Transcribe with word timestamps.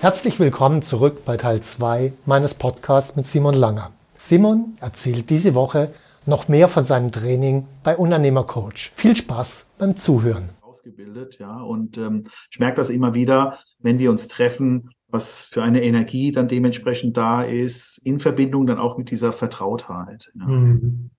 Herzlich 0.00 0.38
willkommen 0.38 0.82
zurück 0.82 1.24
bei 1.24 1.36
Teil 1.36 1.60
2 1.60 2.12
meines 2.24 2.54
Podcasts 2.54 3.16
mit 3.16 3.26
Simon 3.26 3.54
Langer. 3.54 3.90
Simon 4.16 4.76
erzählt 4.80 5.28
diese 5.28 5.56
Woche 5.56 5.92
noch 6.24 6.46
mehr 6.46 6.68
von 6.68 6.84
seinem 6.84 7.10
Training 7.10 7.66
bei 7.82 7.96
Unternehmercoach. 7.96 8.92
Viel 8.94 9.16
Spaß 9.16 9.66
beim 9.76 9.96
Zuhören. 9.96 10.50
Ausgebildet, 10.60 11.40
ja, 11.40 11.60
und 11.62 11.98
ähm, 11.98 12.22
ich 12.48 12.60
merke 12.60 12.76
das 12.76 12.90
immer 12.90 13.14
wieder, 13.14 13.58
wenn 13.80 13.98
wir 13.98 14.12
uns 14.12 14.28
treffen, 14.28 14.90
was 15.08 15.46
für 15.46 15.64
eine 15.64 15.82
Energie 15.82 16.30
dann 16.30 16.46
dementsprechend 16.46 17.16
da 17.16 17.42
ist, 17.42 17.98
in 18.04 18.20
Verbindung 18.20 18.68
dann 18.68 18.78
auch 18.78 18.98
mit 18.98 19.10
dieser 19.10 19.32
Vertrautheit. 19.32 20.30
Ja. 20.38 20.46
Mhm. 20.46 21.10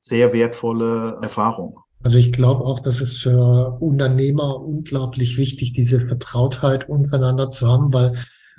Sehr 0.00 0.32
wertvolle 0.32 1.20
Erfahrung. 1.22 1.83
Also 2.04 2.18
ich 2.18 2.32
glaube 2.32 2.64
auch, 2.64 2.80
dass 2.80 3.00
es 3.00 3.16
für 3.16 3.78
Unternehmer 3.80 4.60
unglaublich 4.60 5.38
wichtig, 5.38 5.72
diese 5.72 6.00
Vertrautheit 6.00 6.86
untereinander 6.86 7.50
zu 7.50 7.66
haben, 7.66 7.94
weil 7.94 8.12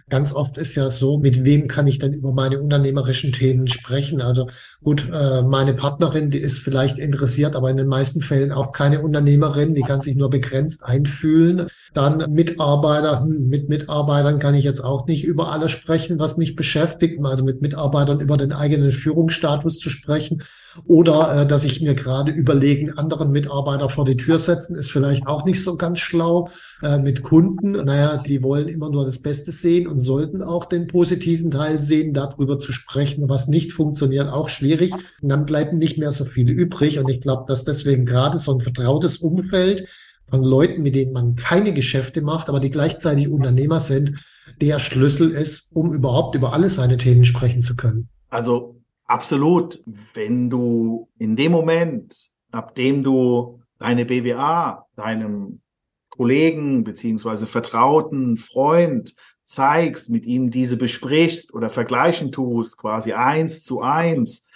ganz 0.09 0.33
oft 0.33 0.57
ist 0.57 0.73
ja 0.73 0.89
so, 0.89 1.19
mit 1.19 1.43
wem 1.43 1.67
kann 1.67 1.85
ich 1.85 1.99
denn 1.99 2.13
über 2.13 2.33
meine 2.33 2.59
unternehmerischen 2.59 3.33
Themen 3.33 3.67
sprechen? 3.67 4.19
Also 4.19 4.49
gut, 4.83 5.07
äh, 5.13 5.43
meine 5.43 5.75
Partnerin, 5.75 6.31
die 6.31 6.39
ist 6.39 6.57
vielleicht 6.57 6.97
interessiert, 6.97 7.55
aber 7.55 7.69
in 7.69 7.77
den 7.77 7.87
meisten 7.87 8.21
Fällen 8.21 8.51
auch 8.51 8.71
keine 8.71 9.03
Unternehmerin, 9.03 9.75
die 9.75 9.83
kann 9.83 10.01
sich 10.01 10.15
nur 10.15 10.31
begrenzt 10.31 10.83
einfühlen. 10.83 11.67
Dann 11.93 12.33
Mitarbeiter, 12.33 13.21
hm, 13.21 13.47
mit 13.47 13.69
Mitarbeitern 13.69 14.39
kann 14.39 14.55
ich 14.55 14.63
jetzt 14.63 14.83
auch 14.83 15.05
nicht 15.05 15.23
über 15.23 15.51
alles 15.51 15.69
sprechen, 15.69 16.17
was 16.19 16.37
mich 16.37 16.55
beschäftigt, 16.55 17.23
also 17.23 17.43
mit 17.43 17.61
Mitarbeitern 17.61 18.21
über 18.21 18.37
den 18.37 18.53
eigenen 18.53 18.89
Führungsstatus 18.89 19.77
zu 19.77 19.91
sprechen 19.91 20.41
oder 20.85 21.41
äh, 21.41 21.47
dass 21.47 21.63
ich 21.63 21.81
mir 21.81 21.95
gerade 21.95 22.31
überlegen, 22.31 22.97
anderen 22.97 23.31
Mitarbeiter 23.31 23.89
vor 23.89 24.05
die 24.05 24.17
Tür 24.17 24.39
setzen, 24.39 24.75
ist 24.75 24.91
vielleicht 24.91 25.27
auch 25.27 25.45
nicht 25.45 25.63
so 25.63 25.77
ganz 25.77 25.99
schlau. 25.99 26.49
Äh, 26.81 26.99
mit 26.99 27.23
Kunden, 27.23 27.71
naja, 27.71 28.17
die 28.17 28.43
wollen 28.43 28.67
immer 28.67 28.89
nur 28.89 29.05
das 29.05 29.19
Beste 29.19 29.51
sehen 29.51 29.87
und 29.87 29.97
sollten 29.97 30.41
auch 30.41 30.65
den 30.65 30.87
positiven 30.87 31.51
Teil 31.51 31.81
sehen, 31.81 32.13
darüber 32.13 32.59
zu 32.59 32.73
sprechen, 32.73 33.29
was 33.29 33.47
nicht 33.47 33.73
funktioniert, 33.73 34.29
auch 34.29 34.49
schwierig. 34.49 34.93
Und 35.21 35.29
dann 35.29 35.45
bleiben 35.45 35.77
nicht 35.77 35.97
mehr 35.97 36.11
so 36.11 36.25
viele 36.25 36.53
übrig. 36.53 36.99
Und 36.99 37.09
ich 37.09 37.21
glaube, 37.21 37.45
dass 37.47 37.63
deswegen 37.63 38.05
gerade 38.05 38.37
so 38.37 38.53
ein 38.53 38.61
vertrautes 38.61 39.17
Umfeld 39.17 39.87
von 40.27 40.43
Leuten, 40.43 40.81
mit 40.81 40.95
denen 40.95 41.13
man 41.13 41.35
keine 41.35 41.73
Geschäfte 41.73 42.21
macht, 42.21 42.49
aber 42.49 42.59
die 42.59 42.71
gleichzeitig 42.71 43.29
Unternehmer 43.29 43.79
sind, 43.79 44.15
der 44.61 44.79
Schlüssel 44.79 45.31
ist, 45.31 45.69
um 45.73 45.93
überhaupt 45.93 46.35
über 46.35 46.53
alle 46.53 46.69
seine 46.69 46.97
Themen 46.97 47.25
sprechen 47.25 47.61
zu 47.61 47.75
können. 47.75 48.09
Also 48.29 48.81
Absolut. 49.05 49.79
Wenn 50.13 50.49
du 50.49 51.09
in 51.17 51.35
dem 51.35 51.51
Moment, 51.51 52.31
ab 52.51 52.75
dem 52.75 53.03
du 53.03 53.61
deine 53.77 54.05
BWA, 54.05 54.85
deinem 54.95 55.61
Kollegen 56.09 56.83
beziehungsweise 56.83 57.45
Vertrauten, 57.45 58.37
Freund 58.37 59.13
zeigst, 59.43 60.09
mit 60.09 60.25
ihm 60.25 60.49
diese 60.49 60.77
besprichst 60.77 61.53
oder 61.53 61.69
vergleichen 61.69 62.31
tust, 62.31 62.77
quasi 62.77 63.13
eins 63.13 63.63
zu 63.63 63.81
eins, 63.81 64.47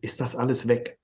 ist 0.00 0.20
das 0.20 0.36
alles 0.36 0.68
weg. 0.68 0.98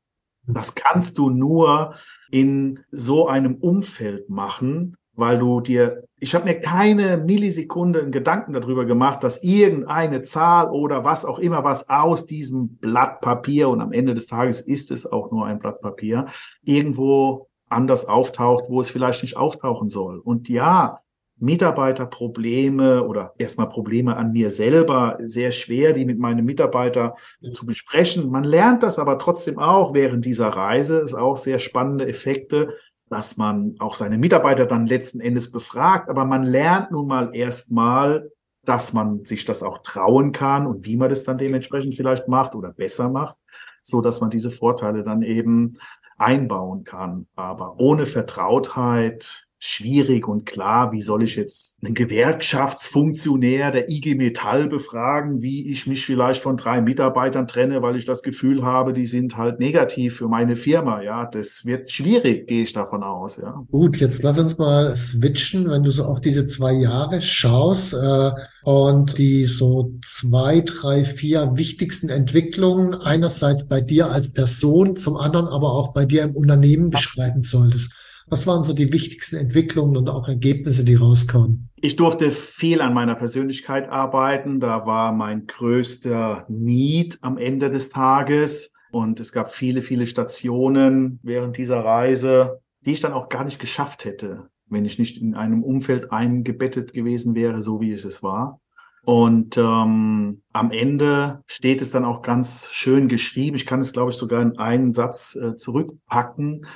Das 0.47 0.75
kannst 0.75 1.19
du 1.19 1.31
nur 1.31 1.95
in 2.31 2.81
so 2.91 3.29
einem 3.29 3.57
Umfeld 3.57 4.29
machen, 4.31 4.97
weil 5.13 5.39
du 5.39 5.61
dir, 5.61 6.05
ich 6.25 6.35
habe 6.35 6.47
mir 6.47 6.59
keine 6.59 7.19
Millisekunde 7.19 8.01
einen 8.01 8.11
Gedanken 8.11 8.55
darüber 8.55 8.87
gemacht, 8.87 9.23
dass 9.23 9.43
irgendeine 9.43 10.23
Zahl 10.23 10.71
oder 10.71 11.05
was 11.05 11.27
auch 11.27 11.39
immer, 11.39 11.65
was 11.65 11.91
aus 11.91 12.25
diesem 12.25 12.79
Blatt 12.79 13.21
Papier 13.21 13.69
und 13.69 13.83
am 13.83 13.93
Ende 13.93 14.15
des 14.15 14.27
Tages 14.27 14.61
ist 14.61 14.91
es 14.91 15.05
auch 15.05 15.31
nur 15.31 15.45
ein 15.45 15.59
Blatt 15.59 15.83
Papier, 15.83 16.25
irgendwo 16.65 17.51
anders 17.69 18.07
auftaucht, 18.09 18.65
wo 18.69 18.81
es 18.81 18.89
vielleicht 18.89 19.21
nicht 19.23 19.37
auftauchen 19.37 19.91
soll. 19.91 20.19
Und 20.19 20.49
ja, 20.49 21.01
Mitarbeiterprobleme 21.37 23.07
oder 23.07 23.35
erstmal 23.37 23.69
Probleme 23.69 24.17
an 24.17 24.33
mir 24.33 24.51
selber 24.51 25.19
sehr 25.21 25.51
schwer, 25.51 25.93
die 25.93 26.07
mit 26.07 26.19
meinem 26.19 26.47
Mitarbeiter 26.47 27.17
zu 27.53 27.67
besprechen. 27.67 28.31
Man 28.31 28.45
lernt 28.45 28.83
das 28.83 28.99
aber 28.99 29.19
trotzdem 29.19 29.59
auch 29.59 29.93
während 29.93 30.25
dieser 30.25 30.49
Reise, 30.49 31.01
ist 31.01 31.13
auch 31.13 31.37
sehr 31.37 31.59
spannende 31.59 32.09
Effekte 32.09 32.73
dass 33.09 33.37
man 33.37 33.77
auch 33.79 33.95
seine 33.95 34.19
Mitarbeiter 34.19 34.67
dann 34.67 34.87
letzten 34.87 35.21
Endes 35.21 35.51
befragt. 35.51 36.09
Aber 36.09 36.25
man 36.25 36.45
lernt 36.45 36.91
nun 36.91 37.07
mal 37.07 37.35
erstmal, 37.35 38.31
dass 38.65 38.93
man 38.93 39.25
sich 39.25 39.45
das 39.45 39.63
auch 39.63 39.79
trauen 39.79 40.33
kann 40.33 40.67
und 40.67 40.87
wie 40.87 40.97
man 40.97 41.11
das 41.11 41.25
dann 41.25 41.39
dementsprechend 41.39 41.95
vielleicht 41.95 42.29
macht 42.29 42.55
oder 42.55 42.73
besser 42.73 43.11
macht, 43.11 43.37
so 43.83 44.01
dass 44.01 44.21
man 44.21 44.31
diese 44.31 44.51
Vorteile 44.51 45.05
dann 45.05 45.23
eben 45.23 45.75
einbauen 46.17 46.85
kann. 46.85 47.27
Aber 47.37 47.79
ohne 47.79 48.07
Vertrautheit 48.07 49.47
schwierig 49.67 50.29
und 50.29 50.45
klar. 50.45 50.93
Wie 50.93 51.01
soll 51.01 51.23
ich 51.23 51.37
jetzt 51.37 51.79
einen 51.83 51.95
Gewerkschaftsfunktionär 51.95 53.71
der 53.71 53.89
IG 53.89 54.15
Metall 54.15 54.69
befragen, 54.69 55.43
wie 55.43 55.73
ich 55.73 55.87
mich 55.87 56.05
vielleicht 56.05 56.43
von 56.43 56.57
drei 56.57 56.83
Mitarbeitern 56.83 57.47
trenne, 57.47 57.81
weil 57.81 57.97
ich 57.97 58.05
das 58.05 58.23
Gefühl 58.23 58.65
habe, 58.65 58.93
die 58.93 59.07
sind 59.07 59.39
halt 59.39 59.61
negativ 59.61 60.17
für 60.17 60.29
meine 60.29 60.57
Firma. 60.57 61.03
Ja, 61.03 61.25
das 61.25 61.65
wird 61.65 61.91
schwierig, 61.91 62.47
gehe 62.47 62.65
ich 62.65 62.75
davon 62.75 63.03
aus. 63.03 63.39
Ja. 63.39 63.65
Gut, 63.71 63.97
jetzt 63.97 64.23
lass 64.23 64.39
uns 64.39 64.59
mal 64.59 64.95
switchen, 64.95 65.71
wenn 65.71 65.83
du 65.83 65.91
so 65.91 66.05
auf 66.05 66.21
diese 66.21 66.45
zwei 66.45 66.73
Jahre 66.73 67.23
schaust. 67.23 67.95
Äh 67.95 68.31
und 68.65 69.19
die 69.19 69.45
so 69.45 69.93
zwei, 70.07 70.63
drei, 70.63 71.05
vier 71.05 71.51
wichtigsten 71.55 72.09
Entwicklungen 72.09 72.95
einerseits 72.95 73.69
bei 73.69 73.83
dir 73.83 74.11
als 74.11 74.33
Person, 74.33 74.97
zum 74.97 75.19
anderen 75.19 75.49
aber 75.49 75.73
auch 75.73 75.93
bei 75.93 76.07
dir 76.07 76.23
im 76.23 76.35
Unternehmen 76.35 76.89
beschreiben 76.89 77.43
solltest. 77.43 77.93
Was 78.27 78.47
waren 78.47 78.63
so 78.63 78.73
die 78.73 78.93
wichtigsten 78.93 79.37
Entwicklungen 79.37 79.97
und 79.97 80.09
auch 80.09 80.29
Ergebnisse, 80.29 80.85
die 80.85 80.95
rauskamen? 80.95 81.69
Ich 81.77 81.97
durfte 81.97 82.31
viel 82.31 82.81
an 82.81 82.95
meiner 82.95 83.15
Persönlichkeit 83.15 83.91
arbeiten. 83.91 84.61
Da 84.61 84.87
war 84.87 85.13
mein 85.13 85.47
größter 85.47 86.47
Need 86.49 87.19
am 87.21 87.37
Ende 87.37 87.71
des 87.71 87.91
Tages. 87.91 88.73
Und 88.91 89.21
es 89.21 89.33
gab 89.33 89.51
viele, 89.51 89.83
viele 89.83 90.07
Stationen 90.07 91.19
während 91.23 91.59
dieser 91.59 91.85
Reise, 91.85 92.61
die 92.87 92.93
ich 92.93 93.01
dann 93.01 93.13
auch 93.13 93.29
gar 93.29 93.45
nicht 93.45 93.59
geschafft 93.59 94.05
hätte, 94.05 94.49
wenn 94.69 94.85
ich 94.85 94.99
nicht 94.99 95.21
in 95.21 95.35
einem 95.35 95.63
Umfeld 95.63 96.11
eingebettet 96.13 96.93
gewesen 96.93 97.35
wäre, 97.35 97.61
so 97.61 97.81
wie 97.81 97.93
es 97.93 98.05
es 98.05 98.23
war. 98.23 98.61
Und 99.05 99.59
ähm, 99.59 100.43
am 100.53 100.71
Ende 100.71 101.43
steht 101.47 101.83
es 101.83 101.91
dann 101.91 102.07
auch 102.07 102.23
ganz 102.23 102.71
schön 102.73 103.09
geschrieben. 103.09 103.57
Ich 103.57 103.67
kann 103.67 103.81
es, 103.81 103.93
glaube 103.93 104.13
ich, 104.13 104.17
sogar 104.17 104.41
in 104.41 104.59
einen 104.59 104.93
Satz 104.93 105.37
äh, 105.37 105.57
zurückpacken. 105.57 106.67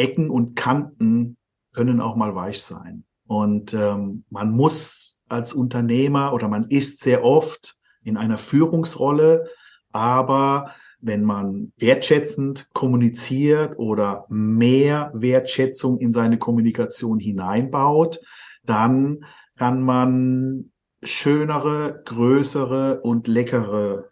Ecken 0.00 0.30
und 0.30 0.56
Kanten 0.56 1.36
können 1.72 2.00
auch 2.00 2.16
mal 2.16 2.34
weich 2.34 2.62
sein. 2.62 3.04
Und 3.26 3.74
ähm, 3.74 4.24
man 4.30 4.50
muss 4.50 5.20
als 5.28 5.52
Unternehmer 5.52 6.32
oder 6.32 6.48
man 6.48 6.64
ist 6.64 7.00
sehr 7.00 7.22
oft 7.22 7.78
in 8.02 8.16
einer 8.16 8.38
Führungsrolle, 8.38 9.46
aber 9.92 10.72
wenn 11.00 11.22
man 11.22 11.72
wertschätzend 11.76 12.68
kommuniziert 12.72 13.78
oder 13.78 14.26
mehr 14.28 15.12
Wertschätzung 15.14 15.98
in 15.98 16.12
seine 16.12 16.38
Kommunikation 16.38 17.18
hineinbaut, 17.18 18.20
dann 18.64 19.24
kann 19.56 19.82
man 19.82 20.72
schönere, 21.02 22.02
größere 22.04 23.00
und 23.00 23.28
leckere 23.28 24.09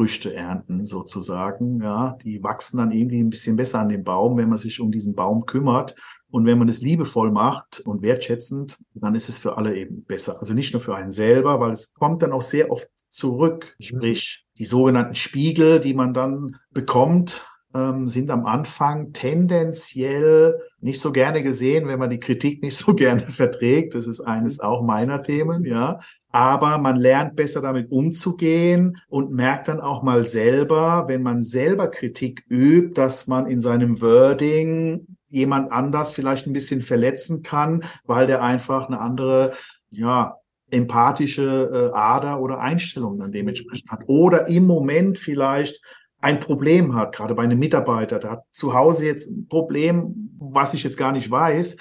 Früchte 0.00 0.32
ernten 0.34 0.86
sozusagen. 0.86 1.82
Ja, 1.82 2.16
die 2.24 2.42
wachsen 2.42 2.78
dann 2.78 2.90
irgendwie 2.90 3.22
ein 3.22 3.28
bisschen 3.28 3.56
besser 3.56 3.80
an 3.80 3.90
dem 3.90 4.02
Baum, 4.02 4.38
wenn 4.38 4.48
man 4.48 4.56
sich 4.56 4.80
um 4.80 4.90
diesen 4.90 5.14
Baum 5.14 5.44
kümmert. 5.44 5.94
Und 6.30 6.46
wenn 6.46 6.58
man 6.58 6.70
es 6.70 6.80
liebevoll 6.80 7.30
macht 7.30 7.80
und 7.80 8.00
wertschätzend, 8.00 8.78
dann 8.94 9.14
ist 9.14 9.28
es 9.28 9.38
für 9.38 9.58
alle 9.58 9.76
eben 9.76 10.04
besser. 10.04 10.40
Also 10.40 10.54
nicht 10.54 10.72
nur 10.72 10.80
für 10.80 10.96
einen 10.96 11.10
selber, 11.10 11.60
weil 11.60 11.72
es 11.72 11.92
kommt 11.92 12.22
dann 12.22 12.32
auch 12.32 12.40
sehr 12.40 12.70
oft 12.70 12.88
zurück. 13.10 13.76
Sprich, 13.78 14.46
die 14.56 14.64
sogenannten 14.64 15.14
Spiegel, 15.14 15.80
die 15.80 15.92
man 15.92 16.14
dann 16.14 16.56
bekommt, 16.70 17.46
ähm, 17.74 18.08
sind 18.08 18.30
am 18.30 18.46
Anfang 18.46 19.12
tendenziell 19.12 20.60
nicht 20.80 21.00
so 21.00 21.12
gerne 21.12 21.42
gesehen, 21.42 21.86
wenn 21.86 21.98
man 21.98 22.10
die 22.10 22.20
Kritik 22.20 22.62
nicht 22.62 22.76
so 22.76 22.94
gerne 22.96 23.22
verträgt. 23.30 23.94
Das 23.94 24.06
ist 24.06 24.20
eines 24.20 24.60
auch 24.60 24.82
meiner 24.82 25.22
Themen, 25.22 25.64
ja. 25.64 26.00
Aber 26.32 26.78
man 26.78 26.96
lernt 26.96 27.36
besser 27.36 27.60
damit 27.60 27.90
umzugehen 27.90 28.98
und 29.08 29.32
merkt 29.32 29.68
dann 29.68 29.80
auch 29.80 30.02
mal 30.02 30.26
selber, 30.26 31.04
wenn 31.08 31.22
man 31.22 31.42
selber 31.42 31.88
Kritik 31.88 32.44
übt, 32.48 32.94
dass 32.94 33.26
man 33.26 33.46
in 33.46 33.60
seinem 33.60 34.00
Wording 34.00 35.06
jemand 35.28 35.72
anders 35.72 36.12
vielleicht 36.12 36.46
ein 36.46 36.52
bisschen 36.52 36.82
verletzen 36.82 37.42
kann, 37.42 37.84
weil 38.04 38.26
der 38.26 38.42
einfach 38.42 38.86
eine 38.86 39.00
andere, 39.00 39.52
ja, 39.90 40.36
empathische 40.72 41.90
äh, 41.92 41.96
Ader 41.96 42.40
oder 42.40 42.60
Einstellung 42.60 43.18
dann 43.18 43.32
dementsprechend 43.32 43.90
hat. 43.90 44.02
Oder 44.06 44.48
im 44.48 44.66
Moment 44.66 45.18
vielleicht 45.18 45.80
ein 46.20 46.40
Problem 46.40 46.94
hat, 46.94 47.14
gerade 47.14 47.34
bei 47.34 47.42
einem 47.42 47.58
Mitarbeiter, 47.58 48.18
der 48.18 48.30
hat 48.30 48.44
zu 48.52 48.74
Hause 48.74 49.06
jetzt 49.06 49.30
ein 49.30 49.48
Problem, 49.48 50.36
was 50.38 50.74
ich 50.74 50.82
jetzt 50.82 50.98
gar 50.98 51.12
nicht 51.12 51.30
weiß. 51.30 51.78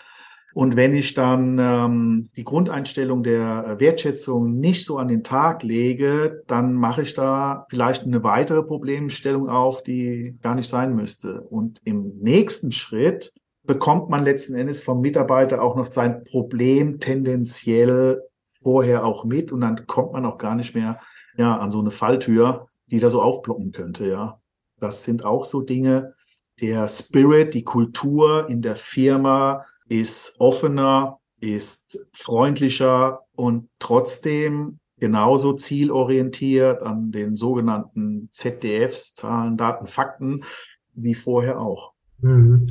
Und 0.53 0.75
wenn 0.75 0.95
ich 0.95 1.13
dann 1.13 1.59
ähm, 1.59 2.29
die 2.35 2.43
Grundeinstellung 2.43 3.21
der 3.21 3.75
Wertschätzung 3.79 4.57
nicht 4.59 4.83
so 4.83 4.97
an 4.97 5.07
den 5.07 5.23
Tag 5.23 5.61
lege, 5.63 6.43
dann 6.47 6.73
mache 6.73 7.03
ich 7.03 7.13
da 7.13 7.65
vielleicht 7.69 8.05
eine 8.05 8.23
weitere 8.23 8.63
Problemstellung 8.63 9.47
auf, 9.47 9.83
die 9.83 10.37
gar 10.41 10.55
nicht 10.55 10.67
sein 10.67 10.95
müsste. 10.95 11.41
Und 11.41 11.81
im 11.85 12.17
nächsten 12.19 12.71
Schritt 12.71 13.33
bekommt 13.63 14.09
man 14.09 14.23
letzten 14.23 14.55
Endes 14.55 14.81
vom 14.81 15.01
Mitarbeiter 15.01 15.61
auch 15.61 15.75
noch 15.75 15.91
sein 15.91 16.23
Problem 16.23 16.99
tendenziell 16.99 18.23
vorher 18.63 19.05
auch 19.05 19.25
mit 19.25 19.51
und 19.51 19.61
dann 19.61 19.85
kommt 19.85 20.13
man 20.13 20.25
auch 20.25 20.37
gar 20.37 20.55
nicht 20.55 20.73
mehr 20.75 20.99
ja, 21.37 21.55
an 21.57 21.71
so 21.71 21.79
eine 21.79 21.91
Falltür, 21.91 22.68
die 22.91 22.99
da 22.99 23.09
so 23.09 23.21
aufploppen 23.21 23.71
könnte, 23.71 24.07
ja. 24.07 24.41
Das 24.79 25.03
sind 25.03 25.25
auch 25.25 25.45
so 25.45 25.61
Dinge. 25.61 26.15
Der 26.61 26.87
Spirit, 26.89 27.53
die 27.53 27.63
Kultur 27.63 28.49
in 28.49 28.61
der 28.61 28.75
Firma 28.75 29.65
ist 29.87 30.35
offener, 30.39 31.19
ist 31.39 32.05
freundlicher 32.13 33.21
und 33.35 33.69
trotzdem 33.79 34.79
genauso 34.99 35.53
zielorientiert 35.53 36.81
an 36.83 37.11
den 37.11 37.35
sogenannten 37.35 38.29
ZDFs, 38.31 39.15
Zahlen, 39.15 39.57
Daten, 39.57 39.87
Fakten, 39.87 40.43
wie 40.93 41.15
vorher 41.15 41.59
auch. 41.61 41.93
Mhm. 42.19 42.65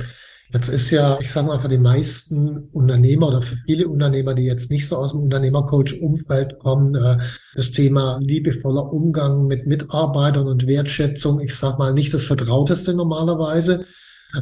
Jetzt 0.51 0.67
ist 0.67 0.89
ja, 0.89 1.19
ich 1.21 1.31
sage 1.31 1.45
mal, 1.45 1.59
für 1.59 1.69
die 1.69 1.77
meisten 1.77 2.69
Unternehmer 2.73 3.27
oder 3.27 3.43
für 3.43 3.55
viele 3.67 3.87
Unternehmer, 3.87 4.33
die 4.33 4.45
jetzt 4.45 4.71
nicht 4.71 4.87
so 4.87 4.97
aus 4.97 5.11
dem 5.11 5.21
Unternehmercoach-Umfeld 5.21 6.57
kommen, 6.57 6.95
äh, 6.95 7.17
das 7.53 7.71
Thema 7.71 8.19
liebevoller 8.23 8.91
Umgang 8.91 9.45
mit 9.45 9.67
Mitarbeitern 9.67 10.47
und 10.47 10.65
Wertschätzung, 10.65 11.39
ich 11.39 11.55
sage 11.55 11.77
mal, 11.77 11.93
nicht 11.93 12.11
das 12.15 12.23
Vertrauteste 12.23 12.95
normalerweise. 12.95 13.85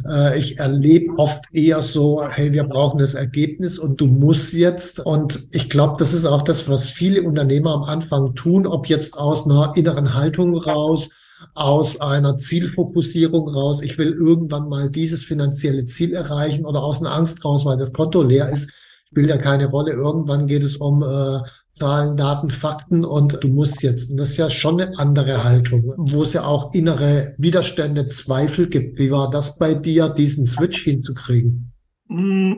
Äh, 0.10 0.40
ich 0.40 0.60
erlebe 0.60 1.14
oft 1.18 1.44
eher 1.52 1.84
so, 1.84 2.24
hey, 2.26 2.54
wir 2.54 2.64
brauchen 2.64 3.00
das 3.00 3.14
Ergebnis 3.14 3.78
und 3.78 4.00
du 4.00 4.08
musst 4.08 4.54
jetzt. 4.54 5.02
Und 5.02 5.50
ich 5.52 5.70
glaube, 5.70 5.96
das 6.00 6.14
ist 6.14 6.26
auch 6.26 6.42
das, 6.42 6.70
was 6.70 6.88
viele 6.88 7.24
Unternehmer 7.24 7.74
am 7.74 7.84
Anfang 7.84 8.34
tun, 8.34 8.66
ob 8.66 8.88
jetzt 8.88 9.18
aus 9.18 9.46
einer 9.46 9.74
inneren 9.76 10.14
Haltung 10.14 10.56
raus, 10.56 11.10
aus 11.54 12.02
einer 12.02 12.38
Zielfokussierung 12.38 13.50
raus, 13.50 13.82
ich 13.82 13.98
will 13.98 14.14
irgendwann 14.14 14.70
mal 14.70 14.90
dieses 14.90 15.24
finanzielle 15.24 15.86
Ziel 15.86 16.14
erreichen 16.14 16.66
oder 16.66 16.84
aus 16.84 17.00
einer 17.00 17.14
Angst 17.14 17.44
raus, 17.46 17.66
weil 17.66 17.78
das 17.78 17.94
Konto 17.94 18.24
leer 18.24 18.50
ist, 18.50 18.72
spielt 19.08 19.30
ja 19.30 19.38
keine 19.38 19.68
Rolle. 19.68 19.94
Irgendwann 19.94 20.48
geht 20.48 20.64
es 20.64 20.78
um 20.78 21.02
äh, 21.04 21.40
Zahlen, 21.72 22.18
Daten, 22.18 22.50
Fakten 22.50 23.06
und 23.06 23.44
du 23.44 23.48
musst 23.48 23.84
jetzt. 23.84 24.12
Und 24.12 24.18
das 24.18 24.32
ist 24.32 24.38
ja 24.38 24.50
schon 24.50 24.82
eine 24.82 24.98
andere 24.98 25.44
Haltung, 25.44 25.94
wo 25.98 26.24
es 26.24 26.34
ja 26.34 26.44
auch 26.44 26.74
innere 26.74 27.36
Widerstände, 27.38 28.08
Zweifel 28.08 28.68
gibt. 28.68 29.00
Wie 29.00 29.12
war 29.12 29.30
das 29.30 29.58
bei 29.58 29.74
dir, 29.76 30.10
diesen 30.10 30.46
Switch 30.46 30.84
hinzukriegen? 30.84 31.72
Mm, 32.08 32.54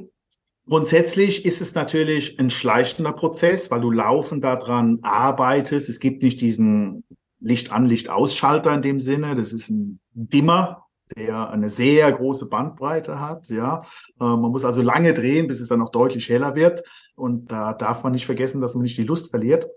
grundsätzlich 0.68 1.46
ist 1.46 1.62
es 1.62 1.76
natürlich 1.76 2.40
ein 2.40 2.50
schleichender 2.50 3.14
Prozess, 3.14 3.70
weil 3.72 3.82
du 3.82 3.92
laufend 3.92 4.44
daran 4.44 5.00
arbeitest. 5.02 5.90
Es 5.90 6.00
gibt 6.00 6.24
nicht 6.24 6.40
diesen 6.42 7.04
Licht 7.40 7.72
an, 7.72 7.86
Licht 7.86 8.10
ausschalter 8.10 8.74
in 8.74 8.82
dem 8.82 9.00
Sinne. 9.00 9.36
Das 9.36 9.54
ist 9.54 9.70
ein 9.70 10.00
Dimmer, 10.14 10.86
der 11.16 11.50
eine 11.50 11.70
sehr 11.70 12.12
große 12.12 12.50
Bandbreite 12.50 13.20
hat. 13.20 13.48
Ja, 13.50 13.82
äh, 14.20 14.24
man 14.24 14.52
muss 14.52 14.66
also 14.66 14.82
lange 14.82 15.14
drehen, 15.14 15.48
bis 15.48 15.60
es 15.60 15.70
dann 15.70 15.80
noch 15.80 15.92
deutlich 15.92 16.30
heller 16.30 16.56
wird. 16.56 16.84
Und 17.16 17.52
da 17.52 17.74
darf 17.74 18.04
man 18.04 18.14
nicht 18.14 18.26
vergessen, 18.26 18.62
dass 18.62 18.76
man 18.76 18.84
nicht 18.84 18.98
die 18.98 19.04
Lust 19.04 19.30
verliert. 19.30 19.68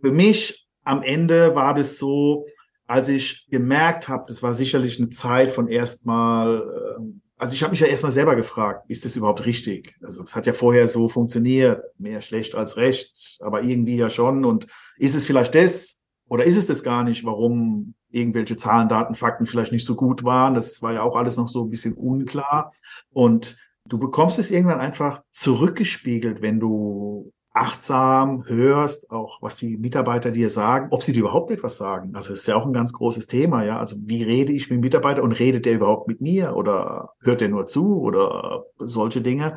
Für 0.00 0.12
mich 0.12 0.68
am 0.82 1.02
Ende 1.02 1.54
war 1.54 1.74
das 1.74 1.98
so, 1.98 2.46
als 2.86 3.08
ich 3.08 3.46
gemerkt 3.50 4.08
habe, 4.08 4.24
das 4.28 4.42
war 4.42 4.54
sicherlich 4.54 4.98
eine 4.98 5.10
Zeit 5.10 5.52
von 5.52 5.68
erstmal, 5.68 6.58
äh, 6.58 7.02
also 7.36 7.54
ich 7.54 7.62
habe 7.62 7.70
mich 7.70 7.80
ja 7.80 7.86
erstmal 7.86 8.12
selber 8.12 8.36
gefragt, 8.36 8.84
ist 8.88 9.04
das 9.04 9.16
überhaupt 9.16 9.46
richtig? 9.46 9.96
Also 10.02 10.22
es 10.22 10.34
hat 10.34 10.46
ja 10.46 10.52
vorher 10.52 10.88
so 10.88 11.08
funktioniert, 11.08 11.82
mehr 11.98 12.20
schlecht 12.20 12.54
als 12.54 12.76
recht, 12.76 13.38
aber 13.40 13.62
irgendwie 13.62 13.96
ja 13.96 14.10
schon. 14.10 14.44
Und 14.44 14.66
ist 14.98 15.14
es 15.14 15.26
vielleicht 15.26 15.54
das? 15.54 16.02
Oder 16.28 16.44
ist 16.44 16.56
es 16.56 16.66
das 16.66 16.82
gar 16.82 17.04
nicht, 17.04 17.24
warum 17.24 17.94
irgendwelche 18.10 18.56
Zahlen, 18.56 18.88
Daten, 18.88 19.14
Fakten 19.14 19.46
vielleicht 19.46 19.72
nicht 19.72 19.84
so 19.84 19.94
gut 19.94 20.24
waren? 20.24 20.54
Das 20.54 20.82
war 20.82 20.92
ja 20.92 21.02
auch 21.02 21.16
alles 21.16 21.36
noch 21.36 21.48
so 21.48 21.64
ein 21.64 21.70
bisschen 21.70 21.94
unklar. 21.94 22.72
Und 23.10 23.56
du 23.86 23.98
bekommst 23.98 24.38
es 24.38 24.50
irgendwann 24.50 24.80
einfach 24.80 25.22
zurückgespiegelt, 25.32 26.42
wenn 26.42 26.60
du 26.60 27.32
achtsam 27.54 28.44
hörst, 28.46 29.10
auch 29.12 29.40
was 29.40 29.56
die 29.56 29.76
Mitarbeiter 29.76 30.32
dir 30.32 30.48
sagen, 30.48 30.88
ob 30.90 31.04
sie 31.04 31.12
dir 31.12 31.20
überhaupt 31.20 31.52
etwas 31.52 31.76
sagen. 31.76 32.10
Also 32.16 32.30
das 32.30 32.40
ist 32.40 32.48
ja 32.48 32.56
auch 32.56 32.66
ein 32.66 32.72
ganz 32.72 32.92
großes 32.92 33.28
Thema, 33.28 33.64
ja. 33.64 33.78
Also 33.78 33.96
wie 34.00 34.24
rede 34.24 34.52
ich 34.52 34.70
mit 34.70 34.78
dem 34.78 34.80
Mitarbeiter 34.80 35.22
und 35.22 35.32
redet 35.32 35.64
der 35.64 35.74
überhaupt 35.74 36.08
mit 36.08 36.20
mir 36.20 36.56
oder 36.56 37.10
hört 37.20 37.40
der 37.40 37.48
nur 37.48 37.68
zu 37.68 38.00
oder 38.00 38.64
solche 38.78 39.22
Dinge. 39.22 39.54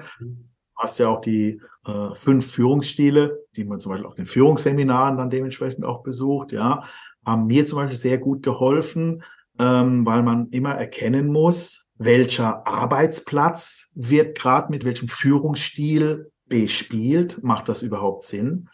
Hast 0.77 0.99
ja 0.99 1.09
auch 1.09 1.21
die 1.21 1.59
äh, 1.85 2.15
fünf 2.15 2.51
Führungsstile, 2.51 3.43
die 3.55 3.65
man 3.65 3.79
zum 3.79 3.91
Beispiel 3.91 4.07
auf 4.07 4.15
den 4.15 4.25
Führungsseminaren 4.25 5.17
dann 5.17 5.29
dementsprechend 5.29 5.83
auch 5.85 6.03
besucht, 6.03 6.51
ja, 6.51 6.83
haben 7.25 7.47
mir 7.47 7.65
zum 7.65 7.77
Beispiel 7.77 7.97
sehr 7.97 8.17
gut 8.17 8.43
geholfen, 8.43 9.23
ähm, 9.59 10.05
weil 10.05 10.23
man 10.23 10.49
immer 10.49 10.75
erkennen 10.75 11.27
muss, 11.27 11.87
welcher 11.97 12.67
Arbeitsplatz 12.67 13.91
wird 13.95 14.37
gerade 14.37 14.69
mit 14.71 14.85
welchem 14.85 15.07
Führungsstil 15.07 16.31
bespielt, 16.45 17.43
macht 17.43 17.69
das 17.69 17.81
überhaupt 17.81 18.23
Sinn? 18.23 18.69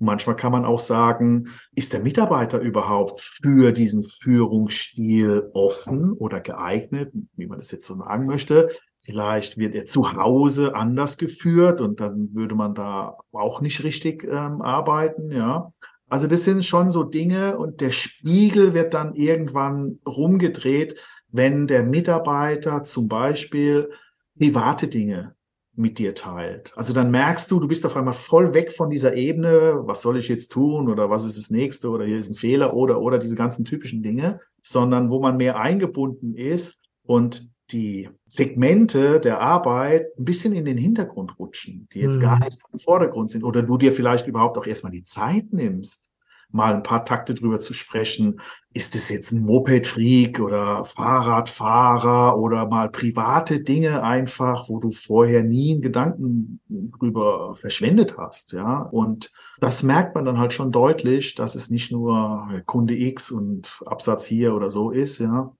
Manchmal 0.00 0.36
kann 0.36 0.52
man 0.52 0.64
auch 0.64 0.78
sagen, 0.78 1.48
ist 1.74 1.92
der 1.92 2.00
Mitarbeiter 2.00 2.60
überhaupt 2.60 3.20
für 3.20 3.72
diesen 3.72 4.04
Führungsstil 4.04 5.50
offen 5.54 6.12
oder 6.12 6.40
geeignet, 6.40 7.12
wie 7.34 7.46
man 7.46 7.58
das 7.58 7.72
jetzt 7.72 7.84
so 7.84 7.96
sagen 7.96 8.26
möchte? 8.26 8.68
Vielleicht 8.98 9.56
wird 9.56 9.74
er 9.74 9.86
zu 9.86 10.12
Hause 10.12 10.74
anders 10.74 11.18
geführt 11.18 11.80
und 11.80 12.00
dann 12.00 12.34
würde 12.34 12.54
man 12.54 12.74
da 12.74 13.16
auch 13.32 13.60
nicht 13.60 13.82
richtig 13.84 14.24
ähm, 14.24 14.60
arbeiten, 14.60 15.30
ja. 15.30 15.72
Also 16.10 16.26
das 16.26 16.44
sind 16.44 16.64
schon 16.64 16.90
so 16.90 17.04
Dinge 17.04 17.58
und 17.58 17.80
der 17.80 17.90
Spiegel 17.90 18.72
wird 18.72 18.94
dann 18.94 19.14
irgendwann 19.14 19.98
rumgedreht, 20.06 20.98
wenn 21.30 21.66
der 21.66 21.84
Mitarbeiter 21.84 22.84
zum 22.84 23.08
Beispiel 23.08 23.90
private 24.38 24.88
Dinge 24.88 25.34
mit 25.74 25.98
dir 25.98 26.14
teilt. 26.14 26.72
Also 26.76 26.92
dann 26.92 27.10
merkst 27.10 27.50
du, 27.50 27.60
du 27.60 27.68
bist 27.68 27.86
auf 27.86 27.96
einmal 27.96 28.14
voll 28.14 28.52
weg 28.52 28.72
von 28.72 28.90
dieser 28.90 29.14
Ebene, 29.14 29.82
was 29.84 30.02
soll 30.02 30.18
ich 30.18 30.28
jetzt 30.28 30.50
tun 30.50 30.88
oder 30.88 31.08
was 31.08 31.24
ist 31.24 31.36
das 31.36 31.50
nächste 31.50 31.90
oder 31.90 32.04
hier 32.04 32.18
ist 32.18 32.30
ein 32.30 32.34
Fehler 32.34 32.74
oder 32.74 33.00
oder 33.00 33.18
diese 33.18 33.36
ganzen 33.36 33.64
typischen 33.64 34.02
Dinge, 34.02 34.40
sondern 34.62 35.10
wo 35.10 35.20
man 35.20 35.36
mehr 35.36 35.60
eingebunden 35.60 36.34
ist 36.34 36.82
und 37.04 37.50
die 37.70 38.08
Segmente 38.26 39.20
der 39.20 39.40
Arbeit 39.40 40.06
ein 40.18 40.24
bisschen 40.24 40.54
in 40.54 40.64
den 40.64 40.78
Hintergrund 40.78 41.38
rutschen, 41.38 41.88
die 41.92 42.00
jetzt 42.00 42.16
mhm. 42.16 42.22
gar 42.22 42.38
nicht 42.38 42.58
im 42.72 42.78
Vordergrund 42.78 43.30
sind 43.30 43.44
oder 43.44 43.62
du 43.62 43.76
dir 43.76 43.92
vielleicht 43.92 44.26
überhaupt 44.26 44.56
auch 44.58 44.66
erstmal 44.66 44.92
die 44.92 45.04
Zeit 45.04 45.52
nimmst, 45.52 46.08
mal 46.50 46.74
ein 46.74 46.82
paar 46.82 47.04
Takte 47.04 47.34
drüber 47.34 47.60
zu 47.60 47.74
sprechen. 47.74 48.40
Ist 48.72 48.94
es 48.94 49.08
jetzt 49.08 49.32
ein 49.32 49.42
Moped-Freak 49.42 50.40
oder 50.40 50.84
Fahrradfahrer 50.84 52.38
oder 52.38 52.66
mal 52.66 52.90
private 52.90 53.60
Dinge 53.60 54.02
einfach, 54.02 54.68
wo 54.68 54.78
du 54.78 54.90
vorher 54.90 55.42
nie 55.42 55.72
einen 55.72 55.82
Gedanken 55.82 56.60
drüber 56.68 57.54
verschwendet 57.54 58.16
hast, 58.16 58.52
ja? 58.52 58.80
Und 58.80 59.30
das 59.60 59.82
merkt 59.82 60.14
man 60.14 60.24
dann 60.24 60.38
halt 60.38 60.52
schon 60.52 60.72
deutlich, 60.72 61.34
dass 61.34 61.54
es 61.54 61.70
nicht 61.70 61.92
nur 61.92 62.48
Kunde 62.66 62.96
X 62.96 63.30
und 63.30 63.80
Absatz 63.84 64.24
hier 64.24 64.54
oder 64.54 64.70
so 64.70 64.90
ist, 64.90 65.18
ja, 65.18 65.52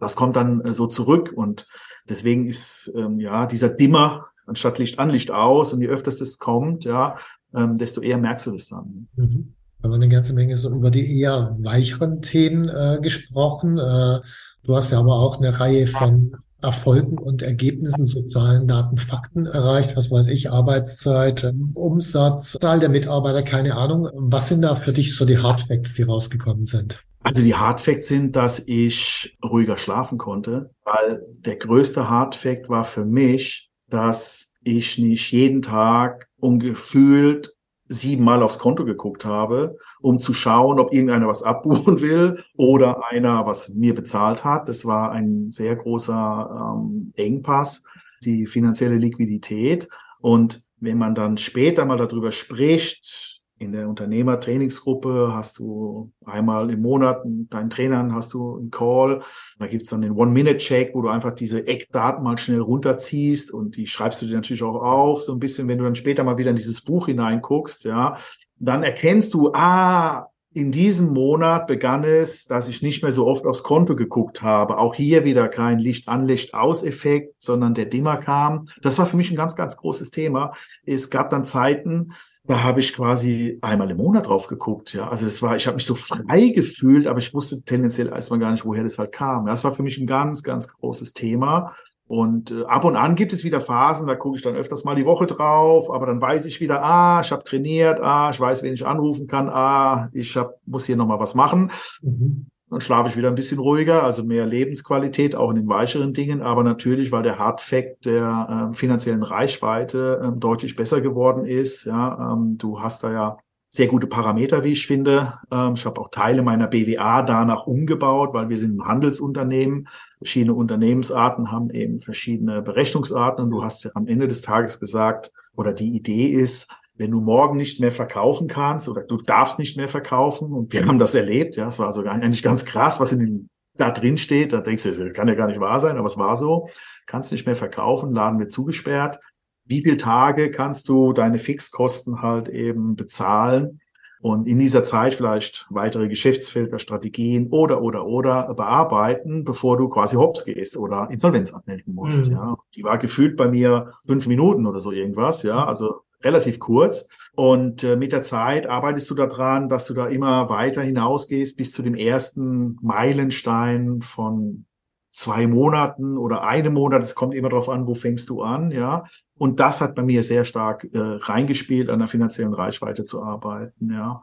das 0.00 0.16
kommt 0.16 0.36
dann 0.36 0.60
äh, 0.62 0.72
so 0.72 0.86
zurück 0.86 1.32
und 1.34 1.68
deswegen 2.08 2.46
ist 2.46 2.90
ähm, 2.94 3.20
ja 3.20 3.46
dieser 3.46 3.68
Dimmer 3.68 4.26
anstatt 4.46 4.78
Licht 4.78 4.98
an, 4.98 5.10
Licht 5.10 5.30
aus 5.30 5.72
und 5.72 5.80
je 5.80 5.88
öfters 5.88 6.16
das 6.16 6.38
kommt, 6.38 6.84
ja, 6.84 7.16
ähm, 7.54 7.76
desto 7.76 8.00
eher 8.00 8.18
merkst 8.18 8.46
du 8.46 8.52
das 8.52 8.68
dann. 8.68 9.08
Mhm. 9.16 9.54
Wir 9.80 9.88
haben 9.88 9.94
eine 9.94 10.08
ganze 10.08 10.34
Menge 10.34 10.56
so 10.58 10.70
über 10.70 10.90
die 10.90 11.20
eher 11.20 11.56
weicheren 11.60 12.20
Themen 12.20 12.68
äh, 12.68 12.98
gesprochen. 13.00 13.78
Äh, 13.78 14.20
du 14.64 14.76
hast 14.76 14.92
ja 14.92 14.98
aber 14.98 15.14
auch 15.14 15.38
eine 15.38 15.58
Reihe 15.58 15.86
von 15.86 16.36
Erfolgen 16.62 17.16
und 17.16 17.40
Ergebnissen, 17.40 18.06
sozialen 18.06 18.68
Daten, 18.68 18.98
Fakten 18.98 19.46
erreicht? 19.46 19.96
Was 19.96 20.10
weiß 20.10 20.28
ich, 20.28 20.50
Arbeitszeit, 20.50 21.44
ähm, 21.44 21.70
Umsatz, 21.74 22.52
Zahl 22.52 22.80
der 22.80 22.90
Mitarbeiter, 22.90 23.42
keine 23.42 23.76
Ahnung. 23.76 24.10
Was 24.14 24.48
sind 24.48 24.62
da 24.62 24.74
für 24.74 24.92
dich 24.92 25.16
so 25.16 25.24
die 25.24 25.38
Hardfacts, 25.38 25.94
die 25.94 26.02
rausgekommen 26.02 26.64
sind? 26.64 27.02
Also 27.22 27.42
die 27.42 27.54
Hardfacts 27.54 28.08
sind, 28.08 28.34
dass 28.34 28.60
ich 28.66 29.36
ruhiger 29.44 29.76
schlafen 29.76 30.16
konnte, 30.16 30.74
weil 30.84 31.24
der 31.28 31.56
größte 31.56 32.08
Hardfact 32.08 32.68
war 32.68 32.84
für 32.84 33.04
mich, 33.04 33.70
dass 33.88 34.54
ich 34.62 34.98
nicht 34.98 35.30
jeden 35.32 35.62
Tag 35.62 36.28
ungefühlt 36.38 37.54
siebenmal 37.88 38.42
aufs 38.42 38.60
Konto 38.60 38.84
geguckt 38.84 39.24
habe, 39.24 39.76
um 40.00 40.20
zu 40.20 40.32
schauen, 40.32 40.78
ob 40.78 40.92
irgendeiner 40.92 41.26
was 41.26 41.42
abbuchen 41.42 42.00
will 42.00 42.40
oder 42.56 43.10
einer 43.10 43.44
was 43.46 43.68
mir 43.70 43.94
bezahlt 43.94 44.44
hat. 44.44 44.68
Das 44.68 44.84
war 44.84 45.10
ein 45.10 45.50
sehr 45.50 45.74
großer 45.74 46.76
ähm, 46.76 47.12
Engpass, 47.16 47.82
die 48.22 48.46
finanzielle 48.46 48.96
Liquidität. 48.96 49.88
Und 50.20 50.64
wenn 50.78 50.98
man 50.98 51.16
dann 51.16 51.36
später 51.36 51.84
mal 51.84 51.98
darüber 51.98 52.30
spricht, 52.30 53.39
in 53.60 53.72
der 53.72 53.90
Unternehmertrainingsgruppe 53.90 55.32
hast 55.34 55.58
du 55.58 56.10
einmal 56.24 56.70
im 56.70 56.80
Monat 56.80 57.22
deinen 57.24 57.68
Trainern 57.68 58.14
hast 58.14 58.32
du 58.32 58.56
einen 58.56 58.70
Call. 58.70 59.20
Da 59.58 59.66
gibt's 59.66 59.90
dann 59.90 60.00
den 60.00 60.12
One-Minute-Check, 60.12 60.94
wo 60.94 61.02
du 61.02 61.08
einfach 61.08 61.32
diese 61.32 61.66
Eckdaten 61.66 62.24
mal 62.24 62.38
schnell 62.38 62.60
runterziehst 62.60 63.52
und 63.52 63.76
die 63.76 63.86
schreibst 63.86 64.22
du 64.22 64.26
dir 64.26 64.36
natürlich 64.36 64.62
auch 64.62 64.82
auf, 64.82 65.20
so 65.20 65.32
ein 65.32 65.40
bisschen, 65.40 65.68
wenn 65.68 65.76
du 65.76 65.84
dann 65.84 65.94
später 65.94 66.24
mal 66.24 66.38
wieder 66.38 66.50
in 66.50 66.56
dieses 66.56 66.80
Buch 66.80 67.06
hineinguckst, 67.06 67.84
ja, 67.84 68.16
dann 68.58 68.82
erkennst 68.82 69.34
du, 69.34 69.52
ah, 69.52 70.28
in 70.52 70.72
diesem 70.72 71.12
Monat 71.12 71.66
begann 71.66 72.02
es, 72.02 72.46
dass 72.46 72.66
ich 72.66 72.80
nicht 72.80 73.02
mehr 73.02 73.12
so 73.12 73.26
oft 73.26 73.44
aufs 73.44 73.62
Konto 73.62 73.94
geguckt 73.94 74.42
habe. 74.42 74.78
Auch 74.78 74.94
hier 74.94 75.24
wieder 75.24 75.48
kein 75.48 75.78
Licht 75.78 76.08
an, 76.08 76.26
Licht 76.26 76.54
aus 76.54 76.82
Effekt, 76.82 77.34
sondern 77.38 77.74
der 77.74 77.84
Dimmer 77.84 78.16
kam. 78.16 78.66
Das 78.82 78.98
war 78.98 79.06
für 79.06 79.16
mich 79.16 79.30
ein 79.30 79.36
ganz, 79.36 79.54
ganz 79.54 79.76
großes 79.76 80.10
Thema. 80.10 80.52
Es 80.84 81.10
gab 81.10 81.30
dann 81.30 81.44
Zeiten, 81.44 82.14
da 82.44 82.62
habe 82.62 82.80
ich 82.80 82.92
quasi 82.94 83.58
einmal 83.62 83.90
im 83.90 83.98
Monat 83.98 84.26
drauf 84.26 84.46
geguckt. 84.46 84.92
Ja, 84.92 85.08
also 85.08 85.26
es 85.26 85.42
war, 85.42 85.56
ich 85.56 85.66
habe 85.66 85.76
mich 85.76 85.86
so 85.86 85.94
frei 85.94 86.48
gefühlt, 86.48 87.06
aber 87.06 87.18
ich 87.18 87.32
wusste 87.34 87.62
tendenziell 87.62 88.08
erstmal 88.08 88.38
gar 88.38 88.50
nicht, 88.50 88.64
woher 88.64 88.82
das 88.82 88.98
halt 88.98 89.12
kam. 89.12 89.46
Das 89.46 89.62
war 89.62 89.74
für 89.74 89.82
mich 89.82 89.98
ein 89.98 90.06
ganz, 90.06 90.42
ganz 90.42 90.68
großes 90.68 91.12
Thema. 91.12 91.74
Und 92.10 92.50
äh, 92.50 92.64
ab 92.64 92.84
und 92.84 92.96
an 92.96 93.14
gibt 93.14 93.32
es 93.32 93.44
wieder 93.44 93.60
Phasen, 93.60 94.08
da 94.08 94.16
gucke 94.16 94.36
ich 94.36 94.42
dann 94.42 94.56
öfters 94.56 94.82
mal 94.82 94.96
die 94.96 95.06
Woche 95.06 95.26
drauf, 95.26 95.92
aber 95.92 96.06
dann 96.06 96.20
weiß 96.20 96.44
ich 96.46 96.60
wieder, 96.60 96.82
ah, 96.82 97.20
ich 97.22 97.30
habe 97.30 97.44
trainiert, 97.44 98.00
ah, 98.02 98.30
ich 98.32 98.40
weiß, 98.40 98.64
wen 98.64 98.74
ich 98.74 98.84
anrufen 98.84 99.28
kann, 99.28 99.48
ah, 99.48 100.08
ich 100.12 100.36
hab, 100.36 100.56
muss 100.66 100.86
hier 100.86 100.96
nochmal 100.96 101.20
was 101.20 101.36
machen. 101.36 101.70
Mhm. 102.02 102.49
Dann 102.70 102.80
schlafe 102.80 103.08
ich 103.08 103.16
wieder 103.16 103.28
ein 103.28 103.34
bisschen 103.34 103.58
ruhiger, 103.58 104.04
also 104.04 104.22
mehr 104.22 104.46
Lebensqualität, 104.46 105.34
auch 105.34 105.50
in 105.50 105.56
den 105.56 105.68
weicheren 105.68 106.14
Dingen. 106.14 106.40
Aber 106.40 106.62
natürlich, 106.62 107.10
weil 107.10 107.24
der 107.24 107.38
Hardfact 107.38 108.06
der 108.06 108.70
äh, 108.70 108.76
finanziellen 108.76 109.24
Reichweite 109.24 110.20
äh, 110.22 110.38
deutlich 110.38 110.76
besser 110.76 111.00
geworden 111.00 111.44
ist. 111.44 111.84
Ja, 111.84 112.32
ähm, 112.32 112.58
du 112.58 112.80
hast 112.80 113.02
da 113.02 113.12
ja 113.12 113.38
sehr 113.70 113.88
gute 113.88 114.06
Parameter, 114.06 114.62
wie 114.62 114.72
ich 114.72 114.86
finde. 114.86 115.34
Ähm, 115.50 115.74
ich 115.74 115.84
habe 115.84 116.00
auch 116.00 116.10
Teile 116.10 116.42
meiner 116.42 116.68
BWA 116.68 117.22
danach 117.22 117.66
umgebaut, 117.66 118.34
weil 118.34 118.48
wir 118.48 118.58
sind 118.58 118.78
ein 118.78 118.86
Handelsunternehmen. 118.86 119.88
Verschiedene 120.18 120.54
Unternehmensarten 120.54 121.50
haben 121.50 121.70
eben 121.70 121.98
verschiedene 121.98 122.62
Berechnungsarten. 122.62 123.44
Und 123.44 123.50
du 123.50 123.64
hast 123.64 123.82
ja 123.82 123.90
am 123.94 124.06
Ende 124.06 124.28
des 124.28 124.42
Tages 124.42 124.78
gesagt, 124.78 125.32
oder 125.56 125.72
die 125.72 125.94
Idee 125.96 126.26
ist, 126.26 126.70
wenn 127.00 127.12
du 127.12 127.22
morgen 127.22 127.56
nicht 127.56 127.80
mehr 127.80 127.92
verkaufen 127.92 128.46
kannst 128.46 128.86
oder 128.86 129.00
du 129.00 129.16
darfst 129.16 129.58
nicht 129.58 129.74
mehr 129.78 129.88
verkaufen, 129.88 130.52
und 130.52 130.70
wir 130.70 130.86
haben 130.86 130.98
das 130.98 131.14
erlebt, 131.14 131.56
ja, 131.56 131.66
es 131.66 131.78
war 131.78 131.94
sogar 131.94 132.12
eigentlich 132.12 132.42
ganz 132.42 132.66
krass, 132.66 133.00
was 133.00 133.12
in 133.12 133.20
dem, 133.20 133.48
da 133.78 133.90
drin 133.90 134.18
steht, 134.18 134.52
da 134.52 134.60
denkst 134.60 134.82
du, 134.82 134.90
das 134.90 135.14
kann 135.14 135.26
ja 135.26 135.34
gar 135.34 135.46
nicht 135.46 135.60
wahr 135.60 135.80
sein, 135.80 135.96
aber 135.96 136.06
es 136.06 136.18
war 136.18 136.36
so, 136.36 136.68
kannst 137.06 137.32
nicht 137.32 137.46
mehr 137.46 137.56
verkaufen, 137.56 138.12
Laden 138.12 138.38
wird 138.38 138.52
zugesperrt. 138.52 139.18
Wie 139.64 139.80
viele 139.80 139.96
Tage 139.96 140.50
kannst 140.50 140.90
du 140.90 141.14
deine 141.14 141.38
Fixkosten 141.38 142.20
halt 142.20 142.50
eben 142.50 142.96
bezahlen? 142.96 143.80
Und 144.20 144.46
in 144.46 144.58
dieser 144.58 144.84
Zeit 144.84 145.14
vielleicht 145.14 145.66
weitere 145.70 146.06
Geschäftsfelder, 146.06 146.78
Strategien 146.78 147.48
oder, 147.48 147.80
oder, 147.80 148.04
oder 148.04 148.52
bearbeiten, 148.52 149.44
bevor 149.44 149.78
du 149.78 149.88
quasi 149.88 150.16
hops 150.16 150.44
gehst 150.44 150.76
oder 150.76 151.08
Insolvenz 151.10 151.54
anmelden 151.54 151.94
musst, 151.94 152.26
mhm. 152.26 152.32
ja. 152.32 152.58
Die 152.74 152.84
war 152.84 152.98
gefühlt 152.98 153.38
bei 153.38 153.48
mir 153.48 153.94
fünf 154.04 154.26
Minuten 154.26 154.66
oder 154.66 154.80
so 154.80 154.92
irgendwas, 154.92 155.42
ja. 155.42 155.64
Also 155.64 156.02
relativ 156.22 156.58
kurz. 156.58 157.08
Und 157.34 157.84
äh, 157.84 157.96
mit 157.96 158.12
der 158.12 158.22
Zeit 158.22 158.66
arbeitest 158.66 159.08
du 159.10 159.14
daran, 159.14 159.68
dass 159.68 159.86
du 159.86 159.94
da 159.94 160.06
immer 160.08 160.48
weiter 160.48 160.82
hinausgehst 160.82 161.56
bis 161.56 161.72
zu 161.72 161.82
dem 161.82 161.94
ersten 161.94 162.76
Meilenstein 162.82 164.02
von 164.02 164.66
zwei 165.10 165.46
Monaten 165.46 166.16
oder 166.18 166.46
einem 166.46 166.74
Monat. 166.74 167.02
Es 167.02 167.14
kommt 167.14 167.34
immer 167.34 167.48
darauf 167.48 167.68
an, 167.68 167.86
wo 167.86 167.94
fängst 167.94 168.28
du 168.30 168.42
an, 168.42 168.70
ja. 168.70 169.04
Und 169.38 169.60
das 169.60 169.80
hat 169.80 169.94
bei 169.94 170.02
mir 170.02 170.22
sehr 170.22 170.44
stark 170.44 170.84
äh, 170.92 170.98
reingespielt, 170.98 171.90
an 171.90 171.98
der 171.98 172.08
finanziellen 172.08 172.54
Reichweite 172.54 173.04
zu 173.04 173.22
arbeiten, 173.22 173.92
ja. 173.92 174.22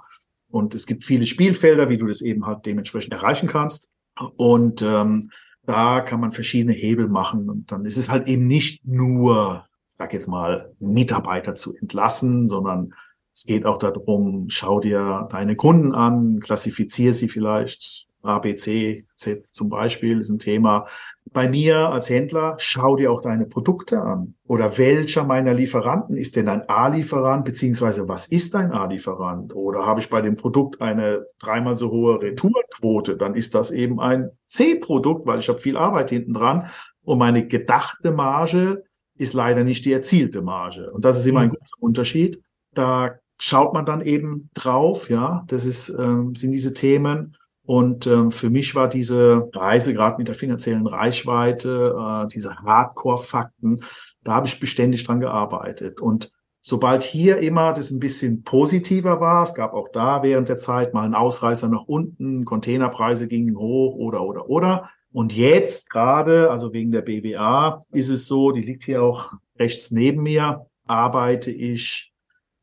Und 0.50 0.74
es 0.76 0.86
gibt 0.86 1.04
viele 1.04 1.26
Spielfelder, 1.26 1.90
wie 1.90 1.98
du 1.98 2.08
das 2.08 2.22
eben 2.22 2.46
halt 2.46 2.66
dementsprechend 2.66 3.14
erreichen 3.14 3.48
kannst. 3.48 3.92
Und 4.38 4.82
ähm, 4.82 5.30
da 5.66 6.00
kann 6.00 6.22
man 6.22 6.32
verschiedene 6.32 6.74
Hebel 6.74 7.10
machen. 7.10 7.50
Und 7.50 7.72
dann 7.72 7.86
ist 7.86 7.98
es 7.98 8.10
halt 8.10 8.28
eben 8.28 8.48
nicht 8.48 8.86
nur 8.88 9.67
sag 9.98 10.14
jetzt 10.14 10.28
mal, 10.28 10.72
Mitarbeiter 10.80 11.56
zu 11.56 11.76
entlassen, 11.76 12.48
sondern 12.48 12.94
es 13.34 13.46
geht 13.46 13.66
auch 13.66 13.80
darum, 13.80 14.46
schau 14.50 14.80
dir 14.80 15.28
deine 15.32 15.56
Kunden 15.56 15.94
an, 15.94 16.40
klassifizier 16.40 17.14
sie 17.14 17.30
vielleicht. 17.30 18.08
A, 18.22 18.40
B, 18.40 18.56
C, 18.56 19.06
Z 19.16 19.46
zum 19.54 19.70
Beispiel 19.70 20.20
ist 20.20 20.30
ein 20.30 20.40
Thema. 20.40 20.86
Bei 21.32 21.50
mir 21.50 21.90
als 21.90 22.10
Händler, 22.10 22.56
schau 22.60 22.96
dir 22.96 23.12
auch 23.12 23.22
deine 23.22 23.46
Produkte 23.46 24.02
an. 24.02 24.36
Oder 24.46 24.78
welcher 24.78 25.24
meiner 25.24 25.54
Lieferanten 25.54 26.16
ist 26.16 26.36
denn 26.36 26.48
ein 26.48 26.68
A-Lieferant, 26.68 27.46
beziehungsweise 27.46 28.08
was 28.08 28.28
ist 28.28 28.56
ein 28.56 28.72
A-Lieferant? 28.72 29.56
Oder 29.56 29.86
habe 29.86 30.00
ich 30.00 30.10
bei 30.10 30.22
dem 30.22 30.36
Produkt 30.36 30.82
eine 30.82 31.26
dreimal 31.40 31.78
so 31.78 31.90
hohe 31.90 32.22
Retourenquote, 32.22 33.18
dann 33.18 33.34
ist 33.34 33.56
das 33.56 33.72
eben 33.72 34.00
ein 34.00 34.30
C-Produkt, 34.46 35.26
weil 35.26 35.40
ich 35.40 35.50
habe 35.50 35.60
viel 35.60 35.78
Arbeit 35.78 36.12
hinten 36.12 36.34
dran. 36.34 36.68
Und 37.04 37.20
meine 37.20 37.48
gedachte 37.48 38.12
Marge 38.12 38.84
ist 39.18 39.34
leider 39.34 39.64
nicht 39.64 39.86
die 39.86 39.94
erzielte 39.94 40.42
Marge. 40.42 40.92
Und 40.92 41.06
das 41.06 41.18
ist 41.18 41.26
immer 41.26 41.42
ein 41.42 41.50
mhm. 41.50 41.56
großer 41.56 41.82
Unterschied. 41.82 42.42
Da 42.74 43.16
schaut 43.40 43.74
man 43.74 43.86
dann 43.86 44.02
eben 44.02 44.50
drauf, 44.54 45.10
ja, 45.10 45.44
das 45.48 45.66
ist, 45.66 45.90
ähm, 45.90 46.36
sind 46.36 46.52
diese 46.52 46.74
Themen. 46.74 47.36
Und 47.64 48.08
ähm, 48.08 48.32
für 48.32 48.50
mich 48.50 48.76
war 48.76 48.88
diese 48.88 49.50
Reise 49.54 49.94
gerade 49.94 50.18
mit 50.18 50.28
der 50.28 50.36
finanziellen 50.36 50.88
Reichweite, 50.88 51.96
äh, 52.00 52.28
diese 52.28 52.56
Hardcore-Fakten, 52.56 53.84
da 54.24 54.36
habe 54.36 54.48
ich 54.48 54.60
beständig 54.60 55.04
dran 55.06 55.20
gearbeitet. 55.20 56.00
Und 56.02 56.32
sobald 56.62 57.04
hier 57.04 57.38
immer 57.38 57.74
das 57.74 57.92
ein 57.92 58.00
bisschen 58.00 58.44
positiver 58.44 59.20
war, 59.20 59.44
es 59.44 59.54
gab 59.54 59.74
auch 59.74 59.90
da 59.90 60.24
während 60.24 60.50
der 60.50 60.58
Zeit 60.58 60.94
mal 60.94 61.04
einen 61.04 61.14
Ausreißer 61.14 61.70
nach 61.70 61.84
unten, 61.88 62.46
Containerpreise 62.46 63.28
gingen 63.28 63.58
hoch 63.58 63.96
oder 63.96 64.24
oder 64.24 64.50
oder, 64.50 64.90
und 65.12 65.36
jetzt 65.36 65.90
gerade, 65.90 66.52
also 66.52 66.74
wegen 66.74 66.92
der 66.92 67.02
BWA, 67.02 67.86
ist 67.92 68.10
es 68.10 68.28
so, 68.28 68.52
die 68.52 68.62
liegt 68.62 68.84
hier 68.84 69.02
auch 69.02 69.34
rechts 69.58 69.92
neben 69.92 70.24
mir, 70.24 70.66
arbeite 70.86 71.52
ich 71.52 72.14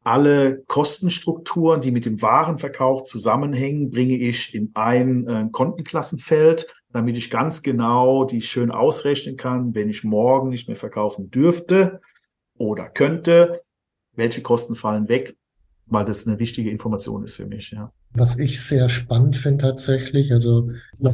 alle 0.05 0.63
Kostenstrukturen, 0.67 1.81
die 1.81 1.91
mit 1.91 2.05
dem 2.05 2.21
Warenverkauf 2.21 3.05
zusammenhängen, 3.05 3.91
bringe 3.91 4.15
ich 4.17 4.55
in 4.55 4.71
ein 4.75 5.27
äh, 5.27 5.49
Kontenklassenfeld, 5.51 6.67
damit 6.93 7.17
ich 7.17 7.31
ganz 7.31 7.63
genau 7.63 8.25
die 8.25 8.43
schön 8.43 8.71
ausrechnen 8.71 9.37
kann, 9.37 9.75
wenn 9.75 9.89
ich 9.89 10.05
morgen 10.05 10.51
nicht 10.51 10.69
mehr 10.69 10.77
verkaufen 10.77 11.31
dürfte 11.31 12.01
oder 12.59 12.91
könnte, 12.91 13.63
welche 14.13 14.43
Kosten 14.43 14.75
fallen 14.75 15.09
weg, 15.09 15.37
weil 15.87 16.05
das 16.05 16.27
eine 16.27 16.39
wichtige 16.39 16.71
Information 16.71 17.25
ist 17.25 17.37
für 17.37 17.47
mich, 17.47 17.71
ja. 17.71 17.91
Was 18.17 18.39
ich 18.39 18.63
sehr 18.63 18.89
spannend 18.89 19.35
finde 19.35 19.65
tatsächlich, 19.65 20.33
also 20.33 20.71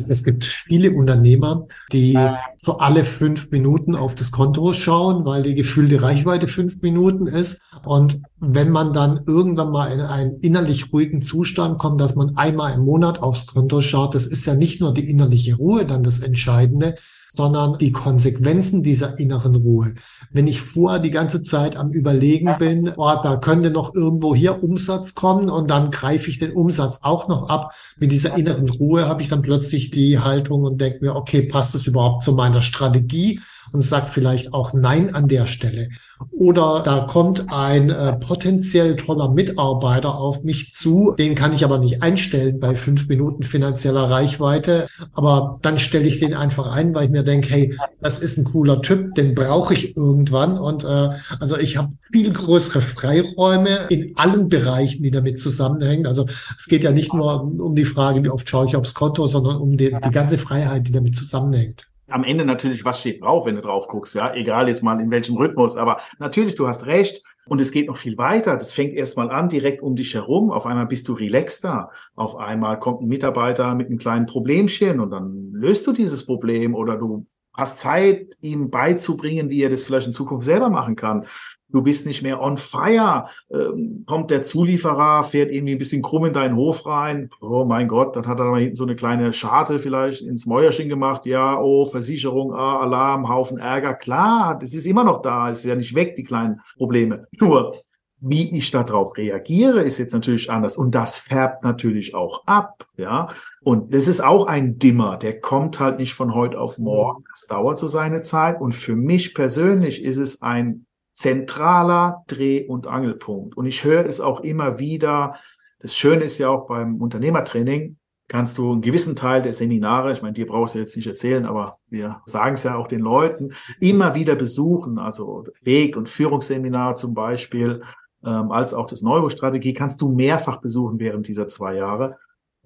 es 0.08 0.22
gibt 0.22 0.44
viele 0.44 0.92
Unternehmer, 0.92 1.64
die 1.92 2.18
so 2.58 2.76
alle 2.76 3.06
fünf 3.06 3.50
Minuten 3.50 3.94
auf 3.94 4.14
das 4.14 4.30
Konto 4.30 4.74
schauen, 4.74 5.24
weil 5.24 5.42
die 5.42 5.54
gefühlte 5.54 6.02
Reichweite 6.02 6.46
fünf 6.46 6.82
Minuten 6.82 7.26
ist. 7.26 7.58
Und 7.86 8.20
wenn 8.38 8.68
man 8.68 8.92
dann 8.92 9.22
irgendwann 9.26 9.70
mal 9.70 9.86
in 9.86 10.00
einen 10.00 10.40
innerlich 10.40 10.92
ruhigen 10.92 11.22
Zustand 11.22 11.78
kommt, 11.78 12.00
dass 12.02 12.16
man 12.16 12.36
einmal 12.36 12.74
im 12.74 12.84
Monat 12.84 13.22
aufs 13.22 13.46
Konto 13.46 13.80
schaut, 13.80 14.14
das 14.14 14.26
ist 14.26 14.44
ja 14.44 14.54
nicht 14.54 14.80
nur 14.82 14.92
die 14.92 15.08
innerliche 15.08 15.56
Ruhe 15.56 15.86
dann 15.86 16.02
das 16.02 16.20
Entscheidende, 16.20 16.96
sondern 17.32 17.78
die 17.78 17.92
Konsequenzen 17.92 18.82
dieser 18.82 19.18
inneren 19.18 19.54
Ruhe. 19.54 19.94
Wenn 20.32 20.46
ich 20.46 20.60
vorher 20.60 20.98
die 20.98 21.10
ganze 21.10 21.42
Zeit 21.42 21.76
am 21.76 21.90
Überlegen 21.90 22.56
bin, 22.58 22.92
oh, 22.96 23.14
da 23.22 23.36
könnte 23.36 23.70
noch 23.70 23.94
irgendwo 23.94 24.34
hier 24.34 24.62
Umsatz 24.62 25.14
kommen 25.14 25.48
und 25.48 25.70
dann 25.70 25.90
greife 25.90 26.28
ich 26.28 26.38
den 26.38 26.52
Umsatz 26.52 27.00
auch 27.02 27.28
noch 27.28 27.48
ab. 27.48 27.74
Mit 27.98 28.12
dieser 28.12 28.36
inneren 28.36 28.68
Ruhe 28.68 29.06
habe 29.06 29.22
ich 29.22 29.28
dann 29.28 29.42
plötzlich 29.42 29.90
die 29.90 30.18
Haltung 30.18 30.62
und 30.62 30.80
denke 30.80 30.98
mir, 31.04 31.14
okay, 31.14 31.42
passt 31.42 31.74
das 31.74 31.86
überhaupt 31.86 32.22
zu 32.22 32.32
meiner 32.32 32.62
Strategie? 32.62 33.40
Und 33.72 33.80
sagt 33.80 34.10
vielleicht 34.10 34.52
auch 34.52 34.72
Nein 34.72 35.14
an 35.14 35.28
der 35.28 35.46
Stelle. 35.46 35.88
Oder 36.30 36.82
da 36.84 37.00
kommt 37.00 37.50
ein 37.50 37.90
äh, 37.90 38.12
potenziell 38.14 38.96
toller 38.96 39.30
Mitarbeiter 39.30 40.16
auf 40.16 40.42
mich 40.42 40.72
zu, 40.72 41.14
den 41.18 41.34
kann 41.34 41.52
ich 41.52 41.64
aber 41.64 41.78
nicht 41.78 42.02
einstellen 42.02 42.60
bei 42.60 42.76
fünf 42.76 43.08
Minuten 43.08 43.42
finanzieller 43.42 44.10
Reichweite, 44.10 44.86
aber 45.12 45.58
dann 45.62 45.78
stelle 45.78 46.06
ich 46.06 46.20
den 46.20 46.34
einfach 46.34 46.66
ein, 46.66 46.94
weil 46.94 47.06
ich 47.06 47.10
mir 47.10 47.22
denke, 47.22 47.48
hey, 47.48 47.76
das 48.00 48.18
ist 48.18 48.36
ein 48.36 48.44
cooler 48.44 48.82
Typ, 48.82 49.14
den 49.14 49.34
brauche 49.34 49.74
ich 49.74 49.96
irgendwann 49.96 50.58
und 50.58 50.84
äh, 50.84 51.10
also 51.38 51.56
ich 51.56 51.76
habe 51.76 51.92
viel 52.12 52.32
größere 52.32 52.82
Freiräume 52.82 53.86
in 53.88 54.12
allen 54.16 54.48
Bereichen, 54.48 55.02
die 55.02 55.10
damit 55.10 55.40
zusammenhängen. 55.40 56.06
Also 56.06 56.26
es 56.56 56.66
geht 56.66 56.82
ja 56.82 56.92
nicht 56.92 57.14
nur 57.14 57.42
um 57.42 57.74
die 57.74 57.84
Frage, 57.84 58.22
wie 58.22 58.30
oft 58.30 58.48
schaue 58.48 58.66
ich 58.66 58.76
aufs 58.76 58.94
Konto, 58.94 59.26
sondern 59.26 59.56
um 59.56 59.76
die, 59.76 59.96
die 60.04 60.10
ganze 60.10 60.38
Freiheit, 60.38 60.86
die 60.86 60.92
damit 60.92 61.16
zusammenhängt 61.16 61.89
am 62.10 62.24
Ende 62.24 62.44
natürlich, 62.44 62.84
was 62.84 63.00
steht 63.00 63.22
drauf, 63.22 63.46
wenn 63.46 63.56
du 63.56 63.62
drauf 63.62 63.88
guckst, 63.88 64.14
ja, 64.14 64.34
egal 64.34 64.68
jetzt 64.68 64.82
mal 64.82 65.00
in 65.00 65.10
welchem 65.10 65.36
Rhythmus, 65.36 65.76
aber 65.76 66.00
natürlich, 66.18 66.54
du 66.54 66.68
hast 66.68 66.86
recht. 66.86 67.22
Und 67.46 67.60
es 67.60 67.72
geht 67.72 67.88
noch 67.88 67.96
viel 67.96 68.16
weiter. 68.16 68.56
Das 68.56 68.72
fängt 68.72 68.94
erstmal 68.94 69.28
an, 69.30 69.48
direkt 69.48 69.82
um 69.82 69.96
dich 69.96 70.14
herum. 70.14 70.52
Auf 70.52 70.66
einmal 70.66 70.86
bist 70.86 71.08
du 71.08 71.14
relaxter. 71.14 71.90
Auf 72.14 72.36
einmal 72.36 72.78
kommt 72.78 73.00
ein 73.00 73.08
Mitarbeiter 73.08 73.74
mit 73.74 73.88
einem 73.88 73.98
kleinen 73.98 74.26
Problemchen 74.26 75.00
und 75.00 75.10
dann 75.10 75.50
löst 75.52 75.84
du 75.86 75.92
dieses 75.92 76.24
Problem 76.24 76.76
oder 76.76 76.96
du 76.96 77.26
hast 77.60 77.78
Zeit, 77.78 78.36
ihm 78.40 78.70
beizubringen, 78.70 79.50
wie 79.50 79.62
er 79.62 79.70
das 79.70 79.82
vielleicht 79.82 80.06
in 80.08 80.12
Zukunft 80.12 80.44
selber 80.44 80.70
machen 80.70 80.96
kann 80.96 81.26
du 81.72 81.82
bist 81.82 82.06
nicht 82.06 82.22
mehr 82.22 82.40
on 82.40 82.56
fire. 82.56 83.26
Ähm, 83.50 84.04
kommt 84.06 84.30
der 84.30 84.42
Zulieferer, 84.42 85.24
fährt 85.24 85.52
irgendwie 85.52 85.74
ein 85.74 85.78
bisschen 85.78 86.02
krumm 86.02 86.26
in 86.26 86.32
deinen 86.32 86.56
Hof 86.56 86.86
rein. 86.86 87.30
Oh 87.40 87.64
mein 87.64 87.88
Gott, 87.88 88.16
dann 88.16 88.26
hat 88.26 88.38
er 88.38 88.46
mal 88.46 88.60
hinten 88.60 88.76
so 88.76 88.84
eine 88.84 88.96
kleine 88.96 89.32
Scharte 89.32 89.78
vielleicht 89.78 90.22
ins 90.22 90.46
Mäuerchen 90.46 90.88
gemacht. 90.88 91.26
Ja, 91.26 91.60
oh, 91.60 91.86
Versicherung, 91.86 92.52
ah, 92.54 92.80
Alarm, 92.80 93.28
Haufen 93.28 93.58
Ärger. 93.58 93.94
Klar, 93.94 94.58
das 94.58 94.74
ist 94.74 94.86
immer 94.86 95.04
noch 95.04 95.22
da, 95.22 95.50
es 95.50 95.58
ist 95.58 95.64
ja 95.66 95.76
nicht 95.76 95.94
weg, 95.94 96.16
die 96.16 96.24
kleinen 96.24 96.60
Probleme. 96.76 97.26
Nur, 97.38 97.74
wie 98.22 98.56
ich 98.56 98.70
darauf 98.70 99.16
reagiere, 99.16 99.82
ist 99.82 99.98
jetzt 99.98 100.12
natürlich 100.12 100.50
anders. 100.50 100.76
Und 100.76 100.94
das 100.94 101.18
färbt 101.18 101.64
natürlich 101.64 102.14
auch 102.14 102.46
ab, 102.46 102.84
ja. 102.96 103.28
Und 103.62 103.94
das 103.94 104.08
ist 104.08 104.20
auch 104.20 104.46
ein 104.46 104.78
Dimmer, 104.78 105.18
der 105.18 105.38
kommt 105.40 105.80
halt 105.80 105.98
nicht 105.98 106.14
von 106.14 106.34
heute 106.34 106.58
auf 106.58 106.78
morgen. 106.78 107.24
Das 107.30 107.46
dauert 107.46 107.78
so 107.78 107.88
seine 107.88 108.22
Zeit. 108.22 108.60
Und 108.60 108.74
für 108.74 108.96
mich 108.96 109.34
persönlich 109.34 110.02
ist 110.02 110.16
es 110.16 110.40
ein 110.40 110.86
zentraler 111.12 112.24
Dreh- 112.26 112.66
und 112.66 112.86
Angelpunkt. 112.86 113.56
Und 113.56 113.66
ich 113.66 113.84
höre 113.84 114.06
es 114.06 114.20
auch 114.20 114.40
immer 114.40 114.78
wieder. 114.78 115.36
Das 115.80 115.94
Schöne 115.94 116.24
ist 116.24 116.38
ja 116.38 116.48
auch 116.48 116.66
beim 116.66 116.96
Unternehmertraining, 116.96 117.98
kannst 118.28 118.56
du 118.58 118.72
einen 118.72 118.80
gewissen 118.80 119.16
Teil 119.16 119.42
der 119.42 119.52
Seminare, 119.52 120.12
ich 120.12 120.22
meine, 120.22 120.34
dir 120.34 120.46
brauchst 120.46 120.74
du 120.74 120.78
jetzt 120.78 120.96
nicht 120.96 121.08
erzählen, 121.08 121.44
aber 121.46 121.78
wir 121.88 122.22
sagen 122.26 122.54
es 122.54 122.62
ja 122.62 122.76
auch 122.76 122.86
den 122.86 123.00
Leuten, 123.00 123.54
immer 123.80 124.14
wieder 124.14 124.36
besuchen, 124.36 124.98
also 124.98 125.44
Weg- 125.62 125.96
und 125.96 126.08
Führungsseminar 126.08 126.96
zum 126.96 127.12
Beispiel, 127.12 127.82
ähm, 128.24 128.52
als 128.52 128.72
auch 128.72 128.86
das 128.86 129.02
Neurostrategie, 129.02 129.74
kannst 129.74 130.00
du 130.00 130.12
mehrfach 130.12 130.58
besuchen 130.58 131.00
während 131.00 131.26
dieser 131.26 131.48
zwei 131.48 131.74
Jahre 131.74 132.18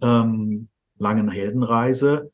ähm, 0.02 0.68
langen 1.04 1.30
Heldenreise. 1.30 2.32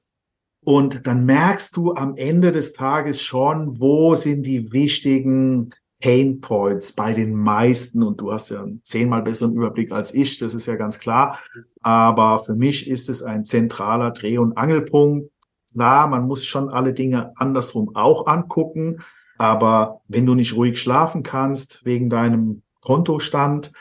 Und 0.65 1.07
dann 1.07 1.27
merkst 1.27 1.77
du 1.77 1.95
am 1.95 2.17
Ende 2.17 2.53
des 2.53 2.73
Tages 2.73 3.21
schon, 3.21 3.81
wo 3.81 4.15
sind 4.15 4.45
die 4.45 4.73
wichtigen 4.73 5.71
Pain 6.01 6.41
Points 6.41 6.93
bei 6.93 7.13
den 7.13 7.35
meisten 7.35 8.03
und 8.03 8.21
du 8.21 8.33
hast 8.33 8.51
ja 8.51 8.63
einen 8.63 8.81
zehnmal 8.85 9.23
besseren 9.23 9.55
Überblick 9.55 9.93
als 9.93 10.15
ich, 10.15 10.39
das 10.39 10.55
ist 10.55 10.67
ja 10.67 10.77
ganz 10.77 10.99
klar. 10.99 11.39
Aber 11.83 12.43
für 12.43 12.55
mich 12.55 12.89
ist 12.89 13.11
es 13.11 13.23
ein 13.23 13.45
zentraler 13.45 14.11
Dreh- 14.13 14.39
und 14.39 14.57
Angelpunkt. 14.57 15.31
Klar, 15.73 16.09
man 16.09 16.27
muss 16.27 16.45
schon 16.45 16.71
alle 16.71 16.95
Dinge 16.95 17.33
andersrum 17.37 17.95
auch 17.95 18.27
angucken. 18.27 19.01
Aber 19.39 20.01
wenn 20.09 20.27
du 20.27 20.35
nicht 20.35 20.55
ruhig 20.57 20.81
schlafen 20.81 21.23
kannst 21.23 21.85
wegen 21.85 22.11
deinem 22.11 22.63
Kontostand, 22.81 23.73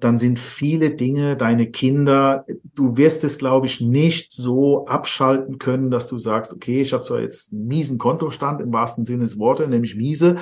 dann 0.00 0.18
sind 0.18 0.38
viele 0.38 0.92
Dinge, 0.92 1.36
deine 1.36 1.70
Kinder, 1.70 2.44
du 2.74 2.96
wirst 2.96 3.24
es, 3.24 3.38
glaube 3.38 3.66
ich, 3.66 3.80
nicht 3.80 4.32
so 4.32 4.86
abschalten 4.86 5.58
können, 5.58 5.90
dass 5.90 6.06
du 6.06 6.18
sagst, 6.18 6.52
okay, 6.52 6.82
ich 6.82 6.92
habe 6.92 7.02
zwar 7.02 7.20
jetzt 7.20 7.52
einen 7.52 7.66
miesen 7.66 7.98
Kontostand 7.98 8.60
im 8.60 8.72
wahrsten 8.72 9.04
Sinne 9.04 9.24
des 9.24 9.38
Wortes, 9.38 9.68
nämlich 9.68 9.96
miese, 9.96 10.36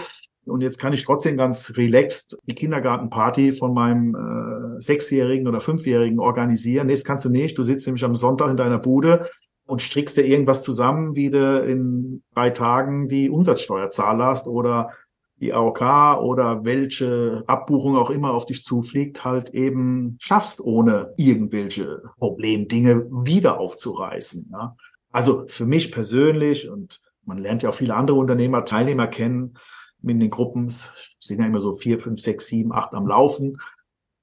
und 0.46 0.60
jetzt 0.60 0.78
kann 0.78 0.92
ich 0.92 1.04
trotzdem 1.04 1.36
ganz 1.36 1.72
relaxed 1.76 2.38
die 2.46 2.54
Kindergartenparty 2.54 3.52
von 3.52 3.74
meinem 3.74 4.14
äh, 4.14 4.80
Sechsjährigen 4.80 5.48
oder 5.48 5.60
Fünfjährigen 5.60 6.20
organisieren. 6.20 6.86
Nee, 6.86 6.92
das 6.92 7.04
kannst 7.04 7.24
du 7.24 7.30
nicht. 7.30 7.58
Du 7.58 7.64
sitzt 7.64 7.86
nämlich 7.86 8.04
am 8.04 8.14
Sonntag 8.14 8.50
in 8.50 8.56
deiner 8.56 8.78
Bude 8.78 9.28
und 9.66 9.82
strickst 9.82 10.16
dir 10.16 10.24
irgendwas 10.24 10.62
zusammen, 10.62 11.16
wie 11.16 11.30
du 11.30 11.58
in 11.64 12.22
drei 12.34 12.50
Tagen 12.50 13.08
die 13.08 13.28
Umsatzsteuer 13.28 13.90
zahlst 13.90 14.46
oder 14.46 14.92
die 15.40 15.52
AOK 15.52 16.20
oder 16.22 16.64
welche 16.64 17.44
Abbuchung 17.46 17.96
auch 17.96 18.10
immer 18.10 18.32
auf 18.32 18.46
dich 18.46 18.64
zufliegt, 18.64 19.24
halt 19.24 19.50
eben 19.50 20.16
schaffst, 20.20 20.60
ohne 20.60 21.12
irgendwelche 21.16 22.02
Problemdinge 22.18 23.06
wieder 23.10 23.60
aufzureißen. 23.60 24.48
Ja? 24.52 24.76
Also 25.10 25.44
für 25.48 25.66
mich 25.66 25.92
persönlich 25.92 26.68
und 26.70 27.00
man 27.24 27.38
lernt 27.38 27.62
ja 27.62 27.70
auch 27.70 27.74
viele 27.74 27.94
andere 27.94 28.16
Unternehmer, 28.16 28.64
Teilnehmer 28.64 29.08
kennen, 29.08 29.58
in 30.02 30.20
den 30.20 30.30
Gruppen 30.30 30.68
sind 30.70 31.40
ja 31.40 31.46
immer 31.46 31.60
so 31.60 31.72
vier, 31.72 32.00
fünf, 32.00 32.20
sechs, 32.20 32.46
sieben, 32.46 32.72
acht 32.72 32.94
am 32.94 33.06
Laufen. 33.06 33.58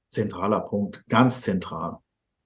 Zentraler 0.10 0.62
Punkt, 0.62 1.04
ganz 1.10 1.42
zentral. 1.42 1.98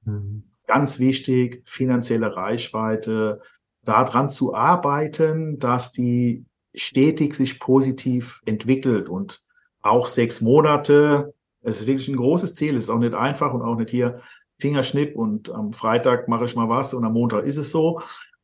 Mhm. 0.05 0.43
Ganz 0.65 0.99
wichtig, 0.99 1.61
finanzielle 1.65 2.35
Reichweite, 2.35 3.41
daran 3.83 4.29
zu 4.29 4.53
arbeiten, 4.53 5.59
dass 5.59 5.91
die 5.91 6.45
stetig 6.77 7.35
sich 7.35 7.59
positiv 7.59 8.41
entwickelt 8.45 9.09
und 9.09 9.41
auch 9.81 10.07
sechs 10.07 10.41
Monate, 10.41 11.33
es 11.61 11.81
ist 11.81 11.87
wirklich 11.87 12.07
ein 12.07 12.15
großes 12.15 12.55
Ziel, 12.55 12.75
es 12.75 12.83
ist 12.83 12.89
auch 12.89 12.99
nicht 12.99 13.13
einfach 13.13 13.53
und 13.53 13.61
auch 13.61 13.75
nicht 13.75 13.89
hier 13.89 14.19
Fingerschnipp 14.59 15.15
und 15.15 15.49
am 15.49 15.73
Freitag 15.73 16.27
mache 16.27 16.45
ich 16.45 16.55
mal 16.55 16.69
was 16.69 16.93
und 16.93 17.05
am 17.05 17.13
Montag 17.13 17.45
ist 17.45 17.57
es 17.57 17.71
so. 17.71 18.01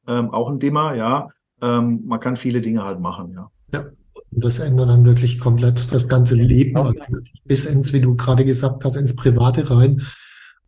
Ähm, 0.08 0.30
auch 0.32 0.50
ein 0.50 0.60
Dimmer, 0.60 0.96
ja. 0.96 1.30
Ähm, 1.62 2.04
man 2.06 2.19
kann 2.19 2.38
viele 2.38 2.62
Dinge 2.62 2.84
halt 2.84 3.00
machen, 3.00 3.34
ja. 3.34 3.50
Ja, 3.74 3.86
und 4.32 4.43
das 4.43 4.60
ändert 4.60 4.89
dann 4.89 5.06
wirklich 5.06 5.39
komplett 5.39 5.91
das 5.91 6.08
ganze 6.08 6.36
Leben, 6.36 6.93
bis 7.46 7.65
ins, 7.65 7.93
wie 7.93 8.02
du 8.02 8.15
gerade 8.15 8.46
gesagt 8.46 8.84
hast, 8.84 8.96
ins 8.96 9.15
Private 9.15 9.69
rein. 9.69 10.02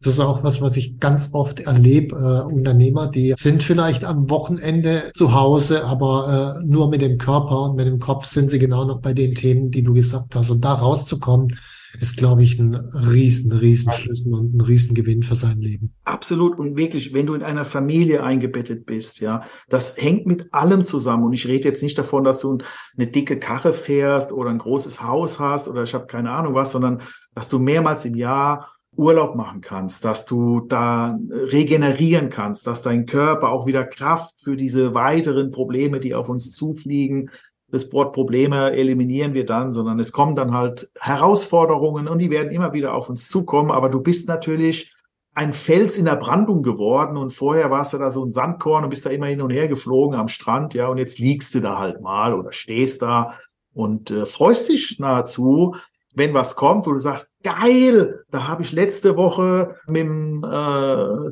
Das 0.01 0.15
ist 0.15 0.19
auch 0.19 0.43
was, 0.43 0.61
was 0.61 0.77
ich 0.77 0.99
ganz 0.99 1.29
oft 1.33 1.61
erlebe. 1.61 2.15
Äh, 2.15 2.53
Unternehmer, 2.53 3.07
die 3.07 3.33
sind 3.37 3.63
vielleicht 3.63 4.03
am 4.03 4.29
Wochenende 4.29 5.09
zu 5.11 5.33
Hause, 5.33 5.85
aber 5.85 6.59
äh, 6.61 6.65
nur 6.65 6.89
mit 6.89 7.01
dem 7.01 7.17
Körper 7.17 7.63
und 7.63 7.75
mit 7.75 7.87
dem 7.87 7.99
Kopf 7.99 8.25
sind 8.25 8.49
sie 8.49 8.59
genau 8.59 8.85
noch 8.85 9.01
bei 9.01 9.13
den 9.13 9.35
Themen, 9.35 9.71
die 9.71 9.83
du 9.83 9.93
gesagt 9.93 10.35
hast. 10.35 10.49
Und 10.49 10.63
da 10.63 10.73
rauszukommen, 10.73 11.55
ist, 12.01 12.17
glaube 12.17 12.43
ich, 12.43 12.59
ein 12.59 12.75
riesen, 12.75 13.51
riesen 13.51 13.91
Schlüssel 13.93 14.33
und 14.33 14.55
ein 14.55 14.61
riesen 14.61 14.95
Gewinn 14.95 15.23
für 15.23 15.35
sein 15.35 15.59
Leben. 15.59 15.93
Absolut. 16.03 16.57
Und 16.57 16.77
wirklich, 16.77 17.13
wenn 17.13 17.25
du 17.25 17.33
in 17.33 17.43
einer 17.43 17.65
Familie 17.65 18.23
eingebettet 18.23 18.85
bist, 18.85 19.19
ja, 19.19 19.43
das 19.69 19.95
hängt 19.97 20.25
mit 20.25 20.53
allem 20.53 20.83
zusammen. 20.83 21.25
Und 21.25 21.33
ich 21.33 21.47
rede 21.47 21.69
jetzt 21.69 21.83
nicht 21.83 21.97
davon, 21.97 22.23
dass 22.23 22.39
du 22.39 22.57
eine 22.97 23.07
dicke 23.07 23.39
Karre 23.39 23.73
fährst 23.73 24.31
oder 24.31 24.49
ein 24.49 24.57
großes 24.57 25.03
Haus 25.03 25.39
hast 25.39 25.67
oder 25.67 25.83
ich 25.83 25.93
habe 25.93 26.07
keine 26.07 26.31
Ahnung 26.31 26.53
was, 26.53 26.71
sondern 26.71 27.01
dass 27.33 27.49
du 27.49 27.59
mehrmals 27.59 28.05
im 28.05 28.15
Jahr 28.15 28.74
Urlaub 28.97 29.35
machen 29.35 29.61
kannst, 29.61 30.05
dass 30.05 30.25
du 30.25 30.61
da 30.61 31.17
regenerieren 31.29 32.29
kannst, 32.29 32.65
dass 32.67 32.81
dein 32.81 33.05
Körper 33.05 33.51
auch 33.51 33.65
wieder 33.65 33.85
Kraft 33.85 34.35
für 34.43 34.55
diese 34.55 34.93
weiteren 34.93 35.51
Probleme, 35.51 35.99
die 35.99 36.15
auf 36.15 36.29
uns 36.29 36.51
zufliegen, 36.51 37.29
das 37.69 37.91
Wort 37.91 38.13
Probleme 38.13 38.71
eliminieren 38.71 39.33
wir 39.33 39.45
dann, 39.45 39.73
sondern 39.73 39.99
es 39.99 40.11
kommen 40.11 40.35
dann 40.35 40.53
halt 40.53 40.89
Herausforderungen 40.99 42.07
und 42.07 42.19
die 42.19 42.29
werden 42.29 42.51
immer 42.51 42.73
wieder 42.73 42.93
auf 42.93 43.09
uns 43.09 43.27
zukommen. 43.27 43.71
Aber 43.71 43.89
du 43.89 44.01
bist 44.01 44.27
natürlich 44.27 44.93
ein 45.33 45.51
Fels 45.51 45.97
in 45.97 46.05
der 46.05 46.15
Brandung 46.15 46.63
geworden 46.63 47.17
und 47.17 47.33
vorher 47.33 47.69
warst 47.71 47.93
du 47.93 47.97
da 47.97 48.09
so 48.09 48.23
ein 48.23 48.29
Sandkorn 48.29 48.85
und 48.85 48.89
bist 48.89 49.05
da 49.05 49.09
immer 49.09 49.25
hin 49.25 49.41
und 49.41 49.49
her 49.49 49.67
geflogen 49.67 50.17
am 50.17 50.29
Strand, 50.29 50.73
ja, 50.73 50.87
und 50.87 50.97
jetzt 50.97 51.19
liegst 51.19 51.53
du 51.53 51.59
da 51.59 51.77
halt 51.77 52.01
mal 52.01 52.33
oder 52.33 52.53
stehst 52.53 53.01
da 53.01 53.33
und 53.73 54.11
äh, 54.11 54.25
freust 54.25 54.69
dich 54.69 54.97
nahezu, 54.99 55.75
wenn 56.15 56.33
was 56.33 56.55
kommt, 56.55 56.87
wo 56.87 56.91
du 56.91 56.97
sagst, 56.97 57.31
geil, 57.43 58.23
da 58.31 58.47
habe 58.47 58.61
ich 58.63 58.71
letzte 58.71 59.15
Woche 59.17 59.75
mit 59.87 60.01
dem 60.01 60.43
äh, 60.43 61.31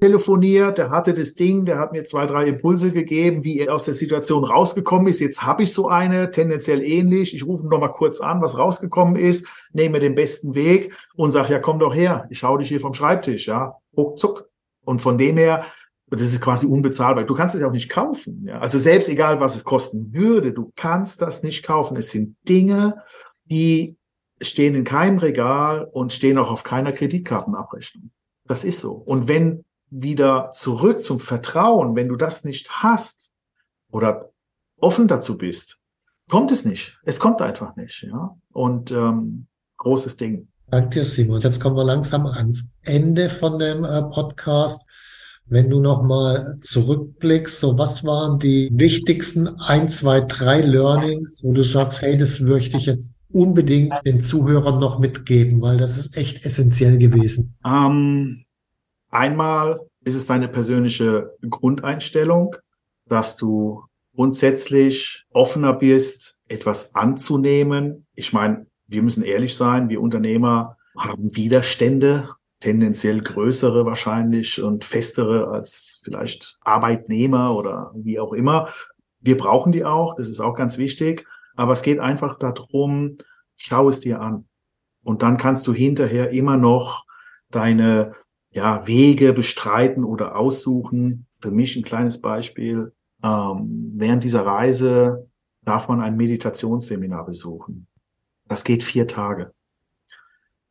telefoniert, 0.00 0.78
der 0.78 0.90
hatte 0.90 1.14
das 1.14 1.34
Ding, 1.34 1.64
der 1.64 1.78
hat 1.78 1.92
mir 1.92 2.04
zwei, 2.04 2.26
drei 2.26 2.46
Impulse 2.46 2.90
gegeben, 2.90 3.44
wie 3.44 3.60
er 3.60 3.74
aus 3.74 3.84
der 3.84 3.94
Situation 3.94 4.44
rausgekommen 4.44 5.06
ist. 5.06 5.20
Jetzt 5.20 5.42
habe 5.42 5.62
ich 5.62 5.72
so 5.72 5.88
eine, 5.88 6.30
tendenziell 6.30 6.82
ähnlich. 6.82 7.34
Ich 7.34 7.46
rufe 7.46 7.66
noch 7.66 7.78
mal 7.78 7.88
kurz 7.88 8.20
an, 8.20 8.42
was 8.42 8.58
rausgekommen 8.58 9.16
ist, 9.16 9.46
nehme 9.72 10.00
den 10.00 10.14
besten 10.14 10.54
Weg 10.54 10.94
und 11.14 11.30
sage, 11.30 11.52
ja, 11.52 11.58
komm 11.60 11.78
doch 11.78 11.94
her, 11.94 12.26
ich 12.30 12.42
hau 12.42 12.58
dich 12.58 12.68
hier 12.68 12.80
vom 12.80 12.94
Schreibtisch, 12.94 13.46
ja, 13.46 13.76
ruckzuck. 13.96 14.48
Und 14.84 15.00
von 15.00 15.16
dem 15.16 15.36
her, 15.36 15.64
das 16.10 16.20
ist 16.20 16.40
quasi 16.40 16.66
unbezahlbar. 16.66 17.24
Du 17.24 17.34
kannst 17.34 17.54
es 17.54 17.62
ja 17.62 17.68
auch 17.68 17.72
nicht 17.72 17.88
kaufen. 17.88 18.44
Ja? 18.46 18.58
Also 18.58 18.78
selbst 18.78 19.08
egal, 19.08 19.40
was 19.40 19.56
es 19.56 19.64
kosten 19.64 20.12
würde, 20.12 20.52
du 20.52 20.72
kannst 20.76 21.22
das 21.22 21.42
nicht 21.42 21.64
kaufen. 21.64 21.96
Es 21.96 22.10
sind 22.10 22.36
Dinge, 22.48 23.02
die 23.48 23.96
stehen 24.40 24.74
in 24.74 24.84
keinem 24.84 25.18
Regal 25.18 25.84
und 25.84 26.12
stehen 26.12 26.38
auch 26.38 26.50
auf 26.50 26.62
keiner 26.62 26.92
Kreditkartenabrechnung. 26.92 28.10
Das 28.46 28.64
ist 28.64 28.80
so. 28.80 28.92
Und 28.92 29.28
wenn 29.28 29.64
wieder 29.90 30.50
zurück 30.52 31.02
zum 31.02 31.20
Vertrauen, 31.20 31.94
wenn 31.94 32.08
du 32.08 32.16
das 32.16 32.44
nicht 32.44 32.82
hast 32.82 33.32
oder 33.90 34.30
offen 34.78 35.08
dazu 35.08 35.38
bist, 35.38 35.78
kommt 36.28 36.50
es 36.50 36.64
nicht. 36.64 36.98
Es 37.04 37.20
kommt 37.20 37.40
einfach 37.40 37.76
nicht. 37.76 38.02
Ja? 38.02 38.36
Und 38.52 38.90
ähm, 38.90 39.46
großes 39.76 40.16
Ding. 40.16 40.48
Danke 40.70 41.00
dir, 41.00 41.04
Simon. 41.04 41.40
Jetzt 41.40 41.60
kommen 41.60 41.76
wir 41.76 41.84
langsam 41.84 42.26
ans 42.26 42.74
Ende 42.82 43.30
von 43.30 43.58
dem 43.58 43.84
äh, 43.84 44.02
Podcast. 44.02 44.88
Wenn 45.46 45.68
du 45.68 45.78
nochmal 45.78 46.58
zurückblickst, 46.62 47.60
so 47.60 47.76
was 47.76 48.02
waren 48.02 48.38
die 48.38 48.70
wichtigsten 48.72 49.46
ein, 49.60 49.90
zwei, 49.90 50.22
drei 50.22 50.62
Learnings, 50.62 51.44
wo 51.44 51.52
du 51.52 51.62
sagst, 51.62 52.00
hey, 52.00 52.16
das 52.16 52.40
möchte 52.40 52.78
ich 52.78 52.86
jetzt 52.86 53.13
unbedingt 53.34 53.94
den 54.06 54.20
Zuhörern 54.20 54.78
noch 54.78 54.98
mitgeben, 54.98 55.60
weil 55.60 55.76
das 55.76 55.98
ist 55.98 56.16
echt 56.16 56.44
essentiell 56.44 56.98
gewesen. 56.98 57.56
Ähm, 57.66 58.44
einmal 59.10 59.80
ist 60.04 60.14
es 60.14 60.26
deine 60.26 60.48
persönliche 60.48 61.32
Grundeinstellung, 61.48 62.56
dass 63.06 63.36
du 63.36 63.84
grundsätzlich 64.14 65.24
offener 65.32 65.72
bist, 65.72 66.38
etwas 66.48 66.94
anzunehmen. 66.94 68.06
Ich 68.14 68.32
meine, 68.32 68.66
wir 68.86 69.02
müssen 69.02 69.24
ehrlich 69.24 69.56
sein, 69.56 69.88
wir 69.88 70.00
Unternehmer 70.00 70.76
haben 70.96 71.34
Widerstände, 71.34 72.28
tendenziell 72.60 73.20
größere 73.20 73.84
wahrscheinlich 73.84 74.62
und 74.62 74.84
festere 74.84 75.48
als 75.48 76.00
vielleicht 76.04 76.58
Arbeitnehmer 76.60 77.56
oder 77.56 77.90
wie 77.94 78.20
auch 78.20 78.32
immer. 78.32 78.68
Wir 79.20 79.36
brauchen 79.36 79.72
die 79.72 79.84
auch, 79.84 80.14
das 80.14 80.28
ist 80.28 80.40
auch 80.40 80.54
ganz 80.54 80.78
wichtig. 80.78 81.26
Aber 81.56 81.72
es 81.72 81.82
geht 81.82 82.00
einfach 82.00 82.38
darum, 82.38 83.18
schau 83.56 83.88
es 83.88 84.00
dir 84.00 84.20
an. 84.20 84.46
Und 85.02 85.22
dann 85.22 85.36
kannst 85.36 85.66
du 85.66 85.74
hinterher 85.74 86.30
immer 86.30 86.56
noch 86.56 87.04
deine 87.50 88.14
ja, 88.50 88.86
Wege 88.86 89.32
bestreiten 89.32 90.04
oder 90.04 90.36
aussuchen. 90.36 91.26
Für 91.40 91.50
mich 91.50 91.76
ein 91.76 91.84
kleines 91.84 92.20
Beispiel. 92.20 92.92
Ähm, 93.22 93.92
während 93.96 94.24
dieser 94.24 94.46
Reise 94.46 95.28
darf 95.62 95.88
man 95.88 96.00
ein 96.00 96.16
Meditationsseminar 96.16 97.26
besuchen. 97.26 97.86
Das 98.46 98.64
geht 98.64 98.82
vier 98.82 99.06
Tage. 99.06 99.52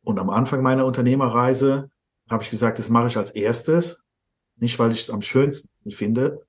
Und 0.02 0.18
am 0.18 0.30
Anfang 0.30 0.62
meiner 0.62 0.84
Unternehmerreise 0.84 1.90
habe 2.30 2.42
ich 2.42 2.50
gesagt, 2.50 2.78
das 2.78 2.90
mache 2.90 3.08
ich 3.08 3.16
als 3.16 3.30
erstes. 3.30 4.04
Nicht, 4.56 4.78
weil 4.78 4.92
ich 4.92 5.02
es 5.02 5.10
am 5.10 5.22
schönsten 5.22 5.90
finde, 5.90 6.46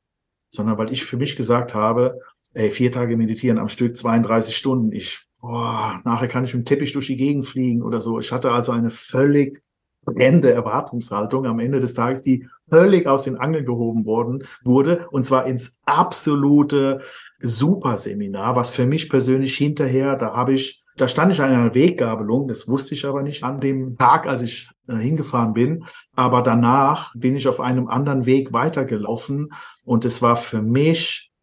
sondern 0.50 0.78
weil 0.78 0.92
ich 0.92 1.06
für 1.06 1.18
mich 1.18 1.36
gesagt 1.36 1.74
habe, 1.74 2.20
ey, 2.56 2.72
vier 2.72 2.92
Tage 2.92 3.18
meditieren 3.18 3.60
am 3.60 3.70
Stück, 3.70 3.96
32 3.96 4.58
Stunden. 4.58 4.92
Ich, 4.92 5.26
boah, 5.40 6.02
nachher 6.04 6.28
kann 6.28 6.46
ich 6.46 6.54
mit 6.54 6.64
dem 6.64 6.66
Teppich 6.66 6.94
durch 6.94 7.08
die 7.08 7.18
Gegend 7.18 7.46
fliegen 7.46 7.84
oder 7.84 8.02
so. 8.02 8.20
Ich 8.20 8.32
hatte 8.32 8.52
also 8.52 8.72
eine 8.72 8.90
völlig 8.90 9.62
brennende 10.04 10.52
Erwartungshaltung 10.52 11.46
am 11.46 11.60
Ende 11.60 11.80
des 11.80 11.94
Tages, 11.94 12.22
die 12.22 12.48
völlig 12.70 13.08
aus 13.08 13.24
den 13.24 13.38
Angeln 13.38 13.66
gehoben 13.66 14.06
worden 14.06 14.44
wurde, 14.64 15.08
und 15.10 15.26
zwar 15.26 15.48
ins 15.48 15.78
absolute 15.86 17.02
Superseminar, 17.40 18.56
was 18.56 18.72
für 18.72 18.86
mich 18.86 19.10
persönlich 19.10 19.58
hinterher, 19.58 20.16
da 20.16 20.34
habe 20.34 20.54
ich 20.54 20.84
da 20.98 21.10
stand 21.10 21.34
ich 21.34 21.42
an 21.42 21.52
einer 21.52 21.76
Weggabelung, 21.76 22.48
das 22.48 22.70
wusste 22.70 22.94
ich 22.94 23.06
aber 23.06 23.22
nicht 23.22 23.44
an 23.44 23.60
dem 23.60 23.98
Tag, 23.98 24.28
als 24.28 24.44
ich 24.44 24.70
äh, 24.88 24.96
hingefahren 24.96 25.52
bin. 25.54 25.84
Aber 26.16 26.42
danach 26.42 27.14
bin 27.16 27.36
ich 27.36 27.50
auf 27.50 27.60
einem 27.60 27.90
anderen 27.90 28.26
Weg 28.26 28.54
weitergelaufen 28.54 29.52
und 29.84 30.06
es 30.06 30.22
war 30.22 30.38
für 30.38 30.62
mich 30.62 31.34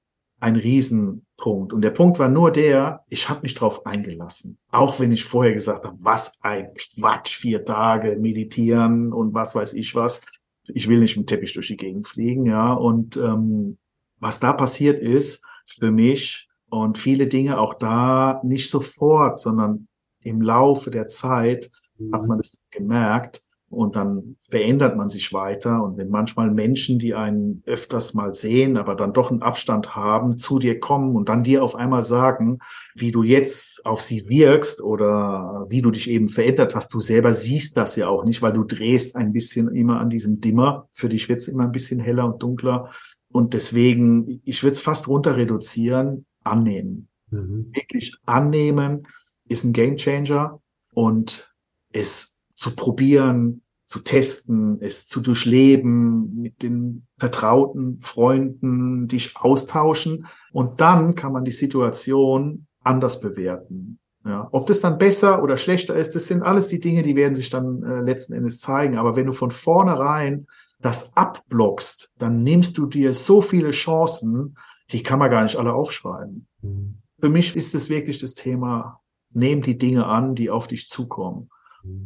ein 0.43 0.57
Riesenpunkt. 0.57 1.73
Und 1.73 1.83
der 1.83 1.93
Punkt 1.93 2.19
war 2.19 2.29
nur 2.29 2.51
der, 2.51 3.05
ich 3.09 3.29
habe 3.29 3.43
mich 3.43 3.55
drauf 3.55 3.87
eingelassen. 3.87 4.59
Auch 4.73 4.99
wenn 4.99 5.13
ich 5.13 5.25
vorher 5.25 5.55
gesagt 5.55 5.87
habe, 5.87 5.97
was 6.01 6.37
ein 6.43 6.75
Quatsch, 6.75 7.37
vier 7.37 7.65
Tage 7.65 8.17
meditieren 8.19 9.13
und 9.13 9.35
was 9.35 9.55
weiß 9.55 9.75
ich 9.75 9.95
was. 9.95 10.21
Ich 10.67 10.89
will 10.89 10.99
nicht 10.99 11.17
mit 11.17 11.29
Teppich 11.29 11.53
durch 11.53 11.69
die 11.69 11.77
Gegend 11.77 12.09
fliegen, 12.09 12.47
ja. 12.47 12.73
Und 12.73 13.17
ähm, 13.17 13.79
was 14.19 14.41
da 14.41 14.53
passiert 14.53 14.99
ist, 14.99 15.45
für 15.65 15.93
mich 15.93 16.49
und 16.71 16.99
viele 16.99 17.29
Dinge 17.29 17.61
auch 17.61 17.75
da 17.75 18.41
nicht 18.43 18.69
sofort, 18.69 19.39
sondern 19.39 19.87
im 20.25 20.43
Laufe 20.43 20.91
der 20.91 21.07
Zeit 21.07 21.71
mhm. 21.99 22.15
hat 22.15 22.27
man 22.27 22.41
es 22.41 22.59
gemerkt 22.73 23.45
und 23.73 23.97
dann 23.97 24.37
verändert 24.51 24.97
man 24.97 25.09
sich 25.09 25.33
weiter. 25.33 25.83
Und 25.83 25.97
wenn 25.97 26.11
manchmal 26.11 26.51
Menschen, 26.51 26.99
die 26.99 27.15
einen 27.15 27.63
öfters 27.65 28.13
mal 28.13 28.35
sehen, 28.35 28.77
aber 28.77 28.95
dann 28.95 29.15
doch 29.15 29.31
einen 29.31 29.43
Abstand 29.43 29.97
haben, 29.97 30.37
zu 30.37 30.59
dir 30.59 30.79
kommen 30.79 31.17
und 31.17 31.31
dann 31.31 31.43
dir 31.43 31.65
auf 31.65 31.75
einmal 31.75 32.05
sagen, 32.05 32.59
wie 32.95 33.13
du 33.13 33.23
jetzt 33.23 33.87
auf 33.87 34.03
sie 34.03 34.29
wirkst 34.29 34.83
oder 34.83 35.67
wie 35.71 35.81
du 35.81 35.91
dich 35.91 36.11
eben 36.11 36.29
verändert 36.29 36.75
hast, 36.75 36.93
du 36.93 37.01
selber 37.01 37.33
siehst 37.33 37.77
das 37.77 37.97
ja 37.97 38.09
auch 38.09 38.25
nicht, 38.25 38.43
weil 38.43 38.53
du 38.53 38.65
drehst 38.65 39.17
ein 39.17 39.33
bisschen 39.33 39.75
immer 39.75 40.01
an 40.01 40.11
diesem 40.11 40.41
Dimmer. 40.41 40.89
Für 40.93 41.09
dich 41.09 41.31
wird 41.31 41.41
es 41.41 41.49
immer 41.49 41.65
ein 41.65 41.73
bisschen 41.73 41.99
heller 41.99 42.27
und 42.27 42.43
dunkler. 42.43 42.91
Und 43.29 43.55
deswegen, 43.55 44.43
ich 44.45 44.63
würde 44.63 44.75
es 44.75 44.83
fast 44.83 45.09
runter 45.09 45.37
reduzieren 45.37 46.27
annehmen. 46.45 47.09
Mhm. 47.31 47.71
Wirklich 47.73 48.15
annehmen 48.27 49.07
ist 49.49 49.65
ein 49.65 49.73
Gamechanger 49.73 50.61
und 50.93 51.51
es 51.93 52.32
zu 52.63 52.77
probieren, 52.77 53.63
zu 53.85 53.99
testen, 53.99 54.79
es 54.81 55.09
zu 55.09 55.21
durchleben, 55.21 56.41
mit 56.41 56.63
den 56.63 57.07
vertrauten 57.19 58.01
Freunden 58.01 59.09
dich 59.09 59.37
austauschen 59.37 60.27
und 60.53 60.81
dann 60.81 61.17
kann 61.17 61.33
man 61.33 61.45
die 61.45 61.51
Situation 61.51 62.67
anders 62.85 63.21
bewerten. 63.21 63.99
Ja, 64.25 64.49
ob 64.53 64.69
das 64.69 64.81
dann 64.81 64.99
besser 64.99 65.43
oder 65.43 65.57
schlechter 65.57 65.97
ist, 65.97 66.15
das 66.15 66.29
sind 66.29 66.43
alles 66.43 66.69
die 66.69 66.79
Dinge, 66.79 67.03
die 67.03 67.17
werden 67.17 67.35
sich 67.35 67.51
dann 67.51 67.83
äh, 67.83 68.01
letzten 68.03 68.35
Endes 68.35 68.61
zeigen. 68.61 68.97
Aber 68.97 69.17
wenn 69.17 69.27
du 69.27 69.33
von 69.33 69.51
vornherein 69.51 70.47
das 70.81 71.17
abblockst, 71.17 72.13
dann 72.19 72.45
nimmst 72.45 72.79
du 72.79 72.87
dir 72.87 73.13
so 73.13 73.41
viele 73.41 73.73
Chancen, 73.73 74.57
die 74.93 75.03
kann 75.03 75.19
man 75.19 75.31
gar 75.31 75.43
nicht 75.43 75.57
alle 75.57 75.73
aufschreiben. 75.73 76.47
Mhm. 76.63 76.99
Für 77.19 77.31
mich 77.31 77.57
ist 77.57 77.75
es 77.75 77.91
wirklich 77.91 78.19
das 78.19 78.35
Thema, 78.35 79.01
nehm 79.33 79.61
die 79.61 79.77
Dinge 79.77 80.07
an, 80.07 80.37
die 80.37 80.51
auf 80.51 80.69
dich 80.69 80.89
zukommen. 80.89 81.51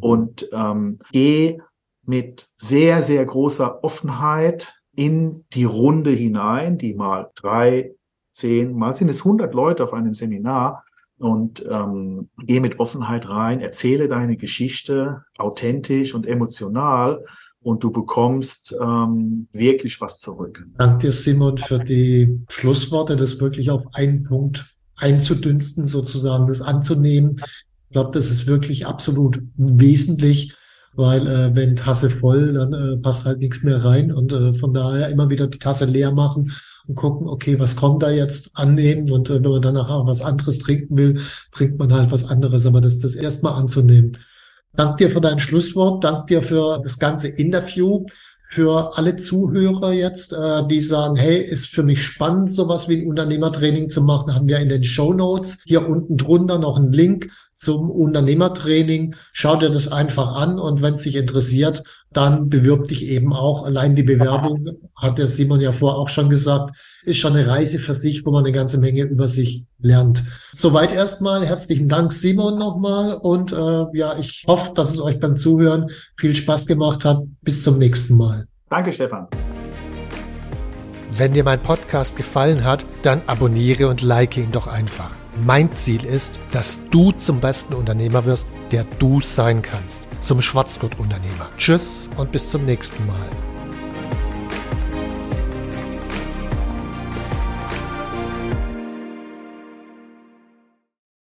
Und 0.00 0.48
ähm, 0.52 0.98
geh 1.12 1.58
mit 2.04 2.48
sehr, 2.56 3.02
sehr 3.02 3.24
großer 3.24 3.82
Offenheit 3.84 4.80
in 4.94 5.44
die 5.52 5.64
Runde 5.64 6.10
hinein, 6.10 6.78
die 6.78 6.94
mal 6.94 7.30
drei, 7.34 7.92
zehn, 8.32 8.74
mal 8.74 8.96
sind 8.96 9.08
es 9.08 9.24
hundert 9.24 9.54
Leute 9.54 9.84
auf 9.84 9.92
einem 9.92 10.14
Seminar 10.14 10.84
und 11.18 11.64
ähm, 11.68 12.28
geh 12.44 12.60
mit 12.60 12.78
Offenheit 12.78 13.28
rein, 13.28 13.60
erzähle 13.60 14.08
deine 14.08 14.36
Geschichte 14.36 15.24
authentisch 15.38 16.14
und 16.14 16.26
emotional 16.26 17.24
und 17.60 17.82
du 17.82 17.90
bekommst 17.90 18.74
ähm, 18.80 19.48
wirklich 19.52 20.00
was 20.00 20.20
zurück. 20.20 20.64
Danke 20.78 21.08
dir, 21.08 21.12
Simon, 21.12 21.58
für 21.58 21.78
die 21.78 22.40
Schlussworte, 22.48 23.16
das 23.16 23.40
wirklich 23.40 23.70
auf 23.70 23.82
einen 23.92 24.24
Punkt 24.24 24.72
einzudünsten, 24.96 25.84
sozusagen 25.84 26.46
das 26.46 26.62
anzunehmen. 26.62 27.42
Ich 27.88 27.92
glaube, 27.92 28.10
das 28.12 28.30
ist 28.30 28.46
wirklich 28.46 28.86
absolut 28.86 29.40
wesentlich, 29.56 30.54
weil 30.94 31.26
äh, 31.26 31.54
wenn 31.54 31.76
Tasse 31.76 32.10
voll, 32.10 32.54
dann 32.54 32.72
äh, 32.72 32.96
passt 32.96 33.24
halt 33.24 33.38
nichts 33.38 33.62
mehr 33.62 33.84
rein 33.84 34.12
und 34.12 34.32
äh, 34.32 34.54
von 34.54 34.74
daher 34.74 35.08
immer 35.08 35.30
wieder 35.30 35.46
die 35.46 35.58
Tasse 35.58 35.84
leer 35.84 36.12
machen 36.12 36.52
und 36.88 36.94
gucken, 36.94 37.28
okay, 37.28 37.58
was 37.60 37.76
kommt 37.76 38.02
da 38.02 38.10
jetzt 38.10 38.50
annehmen 38.54 39.10
und 39.10 39.30
äh, 39.30 39.42
wenn 39.42 39.50
man 39.50 39.62
danach 39.62 39.90
auch 39.90 40.06
was 40.06 40.22
anderes 40.22 40.58
trinken 40.58 40.96
will, 40.96 41.20
trinkt 41.52 41.78
man 41.78 41.92
halt 41.92 42.10
was 42.10 42.28
anderes, 42.28 42.66
aber 42.66 42.80
das, 42.80 42.98
das 42.98 43.14
erstmal 43.14 43.54
anzunehmen. 43.54 44.16
Dank 44.74 44.98
dir 44.98 45.10
für 45.10 45.20
dein 45.20 45.38
Schlusswort, 45.38 46.04
dank 46.04 46.26
dir 46.26 46.42
für 46.42 46.80
das 46.82 46.98
ganze 46.98 47.28
Interview, 47.28 48.04
für 48.48 48.96
alle 48.96 49.16
Zuhörer 49.16 49.92
jetzt, 49.92 50.32
äh, 50.32 50.66
die 50.68 50.80
sagen, 50.80 51.16
hey, 51.16 51.42
ist 51.42 51.66
für 51.66 51.82
mich 51.82 52.02
spannend, 52.02 52.50
sowas 52.50 52.88
wie 52.88 52.98
ein 52.98 53.08
Unternehmertraining 53.08 53.90
zu 53.90 54.02
machen, 54.02 54.34
haben 54.34 54.46
wir 54.46 54.60
in 54.60 54.68
den 54.68 54.84
Show 54.84 55.12
Notes. 55.12 55.58
Hier 55.64 55.88
unten 55.88 56.16
drunter 56.16 56.58
noch 56.58 56.76
einen 56.76 56.92
Link 56.92 57.30
zum 57.56 57.90
Unternehmertraining. 57.90 59.16
Schau 59.32 59.56
dir 59.56 59.70
das 59.70 59.90
einfach 59.90 60.36
an 60.36 60.58
und 60.58 60.82
wenn 60.82 60.94
es 60.94 61.02
dich 61.02 61.16
interessiert, 61.16 61.82
dann 62.12 62.48
bewirb 62.48 62.88
dich 62.88 63.06
eben 63.06 63.32
auch. 63.32 63.64
Allein 63.64 63.96
die 63.96 64.02
Bewerbung, 64.02 64.68
hat 64.94 65.18
der 65.18 65.26
Simon 65.26 65.60
ja 65.60 65.72
vorher 65.72 65.98
auch 65.98 66.08
schon 66.08 66.30
gesagt, 66.30 66.76
ist 67.04 67.18
schon 67.18 67.34
eine 67.34 67.48
Reise 67.48 67.78
für 67.78 67.94
sich, 67.94 68.24
wo 68.24 68.30
man 68.30 68.44
eine 68.44 68.52
ganze 68.52 68.78
Menge 68.78 69.02
über 69.02 69.28
sich 69.28 69.64
lernt. 69.78 70.22
Soweit 70.52 70.92
erstmal. 70.92 71.44
Herzlichen 71.46 71.88
Dank, 71.88 72.12
Simon, 72.12 72.58
nochmal. 72.58 73.14
Und 73.14 73.52
äh, 73.52 73.84
ja, 73.94 74.18
ich 74.18 74.44
hoffe, 74.46 74.72
dass 74.74 74.92
es 74.92 75.00
euch 75.00 75.18
beim 75.18 75.36
Zuhören 75.36 75.90
viel 76.16 76.34
Spaß 76.34 76.66
gemacht 76.66 77.04
hat. 77.04 77.22
Bis 77.42 77.62
zum 77.62 77.78
nächsten 77.78 78.16
Mal. 78.16 78.46
Danke, 78.68 78.92
Stefan. 78.92 79.28
Wenn 81.16 81.32
dir 81.32 81.44
mein 81.44 81.60
Podcast 81.60 82.16
gefallen 82.16 82.64
hat, 82.64 82.84
dann 83.02 83.22
abonniere 83.26 83.88
und 83.88 84.02
like 84.02 84.36
ihn 84.36 84.52
doch 84.52 84.66
einfach. 84.66 85.14
Mein 85.44 85.72
Ziel 85.72 86.04
ist, 86.04 86.40
dass 86.50 86.80
du 86.90 87.12
zum 87.12 87.40
besten 87.40 87.74
Unternehmer 87.74 88.24
wirst, 88.24 88.48
der 88.72 88.84
du 88.98 89.20
sein 89.20 89.60
kannst. 89.60 90.08
Zum 90.22 90.40
Schwarzgurt-Unternehmer. 90.40 91.50
Tschüss 91.58 92.08
und 92.16 92.32
bis 92.32 92.50
zum 92.50 92.64
nächsten 92.64 93.06
Mal. 93.06 93.28